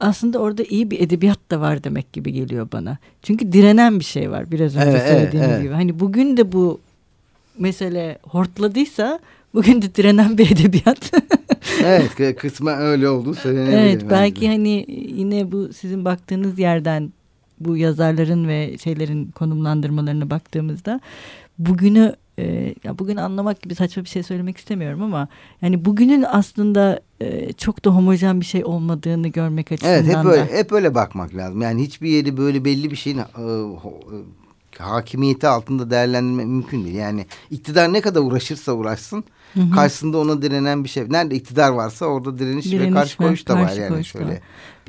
aslında 0.00 0.38
orada 0.38 0.62
iyi 0.62 0.90
bir 0.90 1.00
edebiyat 1.00 1.38
da 1.50 1.60
var 1.60 1.84
demek 1.84 2.12
gibi 2.12 2.32
geliyor 2.32 2.68
bana. 2.72 2.98
Çünkü 3.22 3.52
direnen 3.52 3.98
bir 4.00 4.04
şey 4.04 4.30
var 4.30 4.50
biraz 4.50 4.76
önce 4.76 4.88
Evet, 4.90 5.02
evet, 5.06 5.18
söylediğimiz 5.18 5.50
evet. 5.50 5.62
gibi. 5.62 5.72
Hani 5.72 6.00
bugün 6.00 6.36
de 6.36 6.52
bu 6.52 6.80
mesele 7.58 8.18
hortladıysa 8.22 9.18
bugün 9.54 9.82
de 9.82 9.94
direnen 9.94 10.38
bir 10.38 10.50
edebiyat. 10.50 11.12
evet 11.84 12.10
kı- 12.18 12.34
kısmen 12.34 12.80
öyle 12.80 13.08
olduğu 13.08 13.34
söylenebilir. 13.34 13.78
evet 13.78 13.94
bence. 13.94 14.10
belki 14.10 14.48
hani 14.48 14.84
yine 15.16 15.52
bu 15.52 15.72
sizin 15.72 16.04
baktığınız 16.04 16.58
yerden 16.58 17.12
bu 17.60 17.76
yazarların 17.76 18.48
ve 18.48 18.78
şeylerin 18.78 19.26
konumlandırmalarına 19.30 20.30
baktığımızda 20.30 21.00
bugünü 21.58 22.14
e, 22.38 22.74
ya 22.84 22.98
bugün 22.98 23.16
anlamak 23.16 23.62
gibi 23.62 23.74
saçma 23.74 24.04
bir 24.04 24.08
şey 24.08 24.22
söylemek 24.22 24.58
istemiyorum 24.58 25.02
ama 25.02 25.28
yani 25.62 25.84
bugünün 25.84 26.24
aslında 26.28 27.00
e, 27.20 27.52
çok 27.52 27.84
da 27.84 27.90
homojen 27.90 28.40
bir 28.40 28.46
şey 28.46 28.64
olmadığını 28.64 29.28
görmek 29.28 29.72
açısından 29.72 29.94
Evet 29.94 30.16
hep 30.16 30.24
da. 30.24 30.28
öyle, 30.28 30.58
hep 30.58 30.72
öyle 30.72 30.94
bakmak 30.94 31.34
lazım. 31.34 31.62
Yani 31.62 31.82
hiçbir 31.82 32.08
yeri 32.08 32.36
böyle 32.36 32.64
belli 32.64 32.90
bir 32.90 32.96
şeyin 32.96 33.18
e, 33.18 33.22
e, 33.22 33.24
hakimiyeti 34.80 35.48
altında 35.48 35.90
değerlendirmek 35.90 36.46
mümkün 36.46 36.84
değil. 36.84 36.94
Yani 36.96 37.26
iktidar 37.50 37.92
ne 37.92 38.00
kadar 38.00 38.20
uğraşırsa 38.20 38.72
uğraşsın 38.72 39.24
Hı 39.54 39.60
hı. 39.60 39.70
karşısında 39.70 40.18
ona 40.18 40.42
direnen 40.42 40.84
bir 40.84 40.88
şey. 40.88 41.04
Nerede 41.08 41.34
iktidar 41.34 41.70
varsa 41.70 42.06
orada 42.06 42.38
direniş, 42.38 42.66
ve 42.66 42.70
Direniş 42.70 42.94
karşı 42.94 43.22
var, 43.22 43.26
koyuş 43.26 43.48
da 43.48 43.54
var 43.54 43.66
karşı 43.66 43.80
yani 43.80 43.88
koyuş 43.88 44.06
şöyle. 44.06 44.26
var. 44.26 44.38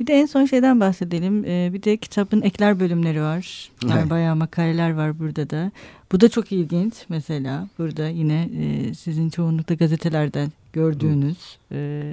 Bir 0.00 0.06
de 0.06 0.14
en 0.14 0.26
son 0.26 0.44
şeyden 0.44 0.80
bahsedelim. 0.80 1.44
Ee, 1.44 1.70
bir 1.72 1.82
de 1.82 1.96
kitabın 1.96 2.42
ekler 2.42 2.80
bölümleri 2.80 3.22
var. 3.22 3.70
Yani 3.84 3.98
Evet. 4.00 4.10
bayağı 4.10 4.36
makaleler 4.36 4.94
var 4.94 5.18
burada 5.18 5.50
da. 5.50 5.70
Bu 6.12 6.20
da 6.20 6.28
çok 6.28 6.52
ilginç 6.52 6.94
mesela. 7.08 7.68
Burada 7.78 8.08
yine 8.08 8.48
e, 8.60 8.94
sizin 8.94 9.30
çoğunlukla 9.30 9.74
gazetelerden 9.74 10.52
gördüğünüz 10.72 11.58
e, 11.72 12.12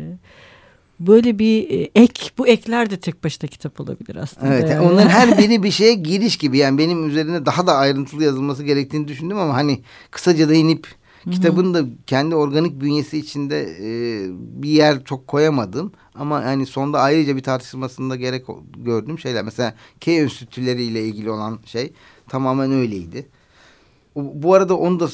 böyle 1.07 1.39
bir 1.39 1.69
e, 1.69 1.89
ek. 1.95 2.29
Bu 2.37 2.47
ekler 2.47 2.89
de 2.89 2.99
tek 2.99 3.23
başına 3.23 3.49
kitap 3.49 3.79
olabilir 3.79 4.15
aslında. 4.15 4.53
Evet 4.53 4.69
yani. 4.69 4.81
onların 4.81 5.09
her 5.09 5.37
biri 5.37 5.63
bir 5.63 5.71
şeye 5.71 5.93
giriş 5.93 6.37
gibi. 6.37 6.57
Yani 6.57 6.77
benim 6.77 7.07
üzerine 7.07 7.45
daha 7.45 7.67
da 7.67 7.75
ayrıntılı 7.75 8.23
yazılması 8.23 8.63
gerektiğini 8.63 9.07
düşündüm 9.07 9.37
ama 9.37 9.53
hani 9.53 9.81
kısaca 10.11 10.49
da 10.49 10.53
inip 10.53 10.87
kitabın 11.31 11.73
da 11.73 11.85
kendi 12.07 12.35
organik 12.35 12.81
bünyesi 12.81 13.17
içinde 13.17 13.61
e, 13.61 13.89
bir 14.63 14.69
yer 14.69 15.03
çok 15.03 15.27
koyamadım. 15.27 15.91
Ama 16.15 16.43
hani 16.45 16.65
sonda 16.65 16.99
ayrıca 16.99 17.35
bir 17.35 17.43
tartışılmasında 17.43 18.15
gerek 18.15 18.45
gördüğüm 18.77 19.19
şeyler. 19.19 19.43
Mesela 19.43 19.75
K 19.99 20.11
enstitüleriyle 20.11 21.03
ilgili 21.03 21.29
olan 21.29 21.59
şey 21.65 21.93
tamamen 22.29 22.71
öyleydi. 22.71 23.27
Bu 24.15 24.53
arada 24.53 24.77
onu 24.77 24.99
da 24.99 25.09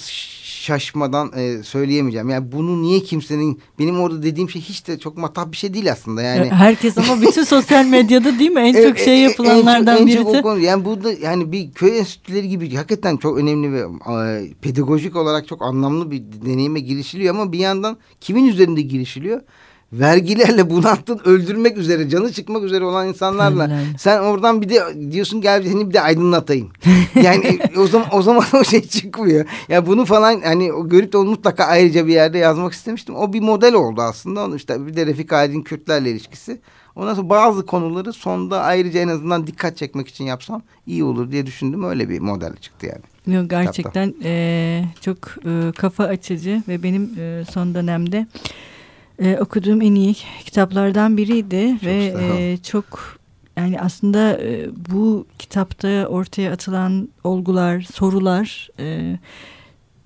şaşmadan 0.60 1.32
e, 1.36 1.64
söyleyemeyeceğim. 1.64 2.30
Yani 2.30 2.52
bunu 2.52 2.82
niye 2.82 3.00
kimsenin 3.00 3.62
benim 3.80 4.00
orada 4.00 4.24
dediğim 4.24 4.50
şey 4.50 4.62
hiç 4.62 4.88
de 4.88 5.00
çok 5.00 5.18
matah 5.18 5.52
bir 5.52 5.58
şey 5.58 5.74
değil 5.74 5.92
aslında. 5.92 6.22
Yani 6.22 6.50
Herkes 6.50 6.98
ama 6.98 7.22
bütün 7.22 7.44
sosyal 7.56 7.86
medyada 7.86 8.40
değil 8.40 8.52
mi? 8.52 8.60
En 8.60 8.90
çok 8.90 8.98
şey 8.98 9.20
yapılanlardan 9.20 9.98
en 9.98 10.08
çok, 10.08 10.10
en 10.10 10.16
çok 10.16 10.26
birisi. 10.26 10.40
o 10.40 10.42
konu. 10.42 10.60
Yani 10.60 10.86
burada 10.86 11.14
yani 11.14 11.52
bir 11.52 11.72
köy 11.72 12.00
enstitüleri 12.00 12.50
gibi 12.50 12.76
hakikaten 12.76 13.18
çok 13.18 13.38
önemli 13.38 13.74
ve 13.74 13.80
e, 13.80 14.54
pedagojik 14.62 15.16
olarak 15.16 15.48
çok 15.48 15.62
anlamlı 15.62 16.12
bir 16.12 16.24
deneyime 16.46 16.80
girişiliyor 16.80 17.36
ama 17.36 17.52
bir 17.52 17.60
yandan 17.60 17.98
kimin 18.22 18.48
üzerinde 18.48 18.82
girişiliyor? 18.82 19.42
Vergilerle 19.94 20.70
bunalttın 20.70 21.20
öldürmek 21.26 21.78
üzere 21.78 22.10
canı 22.10 22.32
çıkmak 22.32 22.64
üzere 22.64 22.84
olan 22.86 23.08
insanlarla 23.08 23.64
Aynen. 23.64 23.86
sen 23.98 24.20
oradan 24.20 24.62
bir 24.62 24.70
de 24.70 25.12
diyorsun 25.12 25.42
gel 25.42 25.64
seni 25.64 25.90
bir 25.90 25.94
de 25.94 26.02
aydınlatayım. 26.02 26.70
Yani 27.24 27.60
o 27.78 27.88
zaman 27.88 28.08
o 28.12 28.22
zaman 28.22 28.46
o 28.54 28.64
şey 28.64 28.82
çıkmıyor. 28.88 29.46
Ya 29.70 29.86
bunu 29.88 30.06
falan 30.06 30.42
hani 30.42 30.72
görüp 30.86 31.14
de 31.14 31.18
onu 31.18 31.30
mutlaka 31.30 31.64
ayrıca 31.64 32.08
bir 32.08 32.14
yerde 32.14 32.38
yazmak 32.38 32.74
istemiştim. 32.74 33.16
O 33.16 33.34
bir 33.34 33.40
model 33.42 33.74
oldu 33.74 34.02
aslında. 34.02 34.46
Onu 34.46 34.56
işte 34.56 34.88
bir 34.88 34.96
de 34.96 35.06
Refik 35.06 35.34
Aydın 35.34 35.62
Kürtlerle 35.62 36.12
ilişkisi. 36.12 36.60
Ondan 36.96 37.14
sonra 37.14 37.30
bazı 37.30 37.66
konuları 37.66 38.14
sonda 38.14 38.62
ayrıca 38.62 39.00
en 39.00 39.08
azından 39.08 39.48
dikkat 39.48 39.78
çekmek 39.78 40.08
için 40.08 40.24
yapsam 40.24 40.62
iyi 40.88 41.04
olur 41.04 41.32
diye 41.32 41.46
düşündüm. 41.46 41.84
Öyle 41.84 42.10
bir 42.10 42.20
model 42.20 42.56
çıktı 42.56 42.86
yani. 42.86 43.36
Yok, 43.38 43.50
gerçekten 43.50 44.14
eee, 44.24 44.86
çok 45.02 45.18
eee, 45.46 45.72
kafa 45.78 46.04
açıcı 46.04 46.64
ve 46.68 46.84
benim 46.84 47.10
eee, 47.18 47.44
son 47.52 47.74
dönemde 47.76 48.28
eee, 49.20 49.40
okuduğum 49.40 49.82
en 49.82 49.96
iyi 49.96 50.14
kitaplardan 50.46 51.18
biriydi 51.18 51.78
ve 51.86 52.12
sağ 52.12 52.18
ol. 52.18 52.22
eee, 52.38 52.58
çok 52.58 53.18
yani 53.58 53.80
aslında 53.82 54.38
eee, 54.38 54.70
bu 54.90 55.26
kitapta 55.40 56.06
ortaya 56.10 56.52
atılan 56.54 57.10
olgular, 57.24 57.82
sorular 57.82 58.70
eee, 58.80 59.20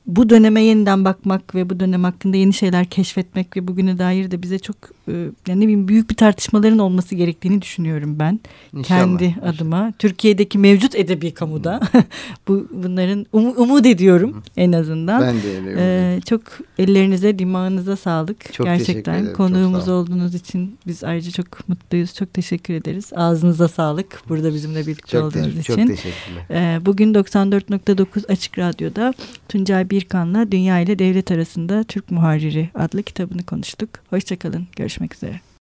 bu 0.05 0.29
döneme 0.29 0.63
yeniden 0.63 1.05
bakmak 1.05 1.55
ve 1.55 1.69
bu 1.69 1.79
dönem 1.79 2.03
hakkında 2.03 2.37
yeni 2.37 2.53
şeyler 2.53 2.85
keşfetmek 2.85 3.57
ve 3.57 3.67
bugüne 3.67 3.97
dair 3.97 4.31
de 4.31 4.41
bize 4.41 4.59
çok 4.59 4.75
eee, 5.07 5.15
yani 5.47 5.59
ne 5.59 5.63
bileyim 5.63 5.87
büyük 5.87 6.09
bir 6.09 6.15
tartışmaların 6.15 6.79
olması 6.79 7.15
gerektiğini 7.15 7.61
düşünüyorum 7.61 8.19
ben 8.19 8.39
İnşallah. 8.73 8.99
kendi 8.99 9.35
adıma 9.45 9.93
Türkiye'deki 9.99 10.57
mevcut 10.57 10.95
edebi 10.95 11.31
kamuda 11.33 11.79
bu 12.47 12.67
bunların 12.73 13.25
um- 13.33 13.55
umut 13.55 13.85
ediyorum 13.85 14.43
en 14.57 14.71
azından. 14.71 15.21
Ben 15.21 15.35
de 15.43 15.57
öyle. 15.57 15.75
Ee, 15.77 16.21
çok 16.21 16.41
ellerinize, 16.77 17.39
dimağınıza 17.39 17.95
sağlık. 17.95 18.53
Çok 18.53 18.65
Gerçekten 18.67 19.13
ederim, 19.13 19.25
çok 19.27 19.35
konuğumuz 19.35 19.89
olduğunuz 19.89 20.35
için 20.35 20.77
biz 20.87 21.03
ayrıca 21.03 21.31
çok 21.31 21.69
mutluyuz. 21.69 22.13
Çok 22.15 22.33
teşekkür 22.33 22.73
ederiz. 22.73 23.11
Ağzınıza 23.15 23.67
sağlık. 23.67 24.21
Burada 24.29 24.53
bizimle 24.53 24.81
birlikte 24.81 25.11
çok, 25.11 25.23
olduğunuz 25.23 25.63
çok 25.63 25.77
için. 25.77 25.87
teşekkürler. 25.87 26.45
Ee, 26.51 26.85
bugün 26.85 27.13
94.9 27.13 28.27
Açık 28.31 28.59
Radyo'da 28.59 29.13
Tuncay 29.49 29.89
Birkan'la 29.93 30.51
Dünya 30.51 30.79
ile 30.79 30.99
Devlet 30.99 31.31
Arasında 31.31 31.83
Türk 31.83 32.11
Muharriri 32.11 32.69
adlı 32.75 33.03
kitabını 33.03 33.43
konuştuk. 33.43 33.89
Hoşçakalın. 34.09 34.67
Görüşmek 34.75 35.15
üzere. 35.15 35.39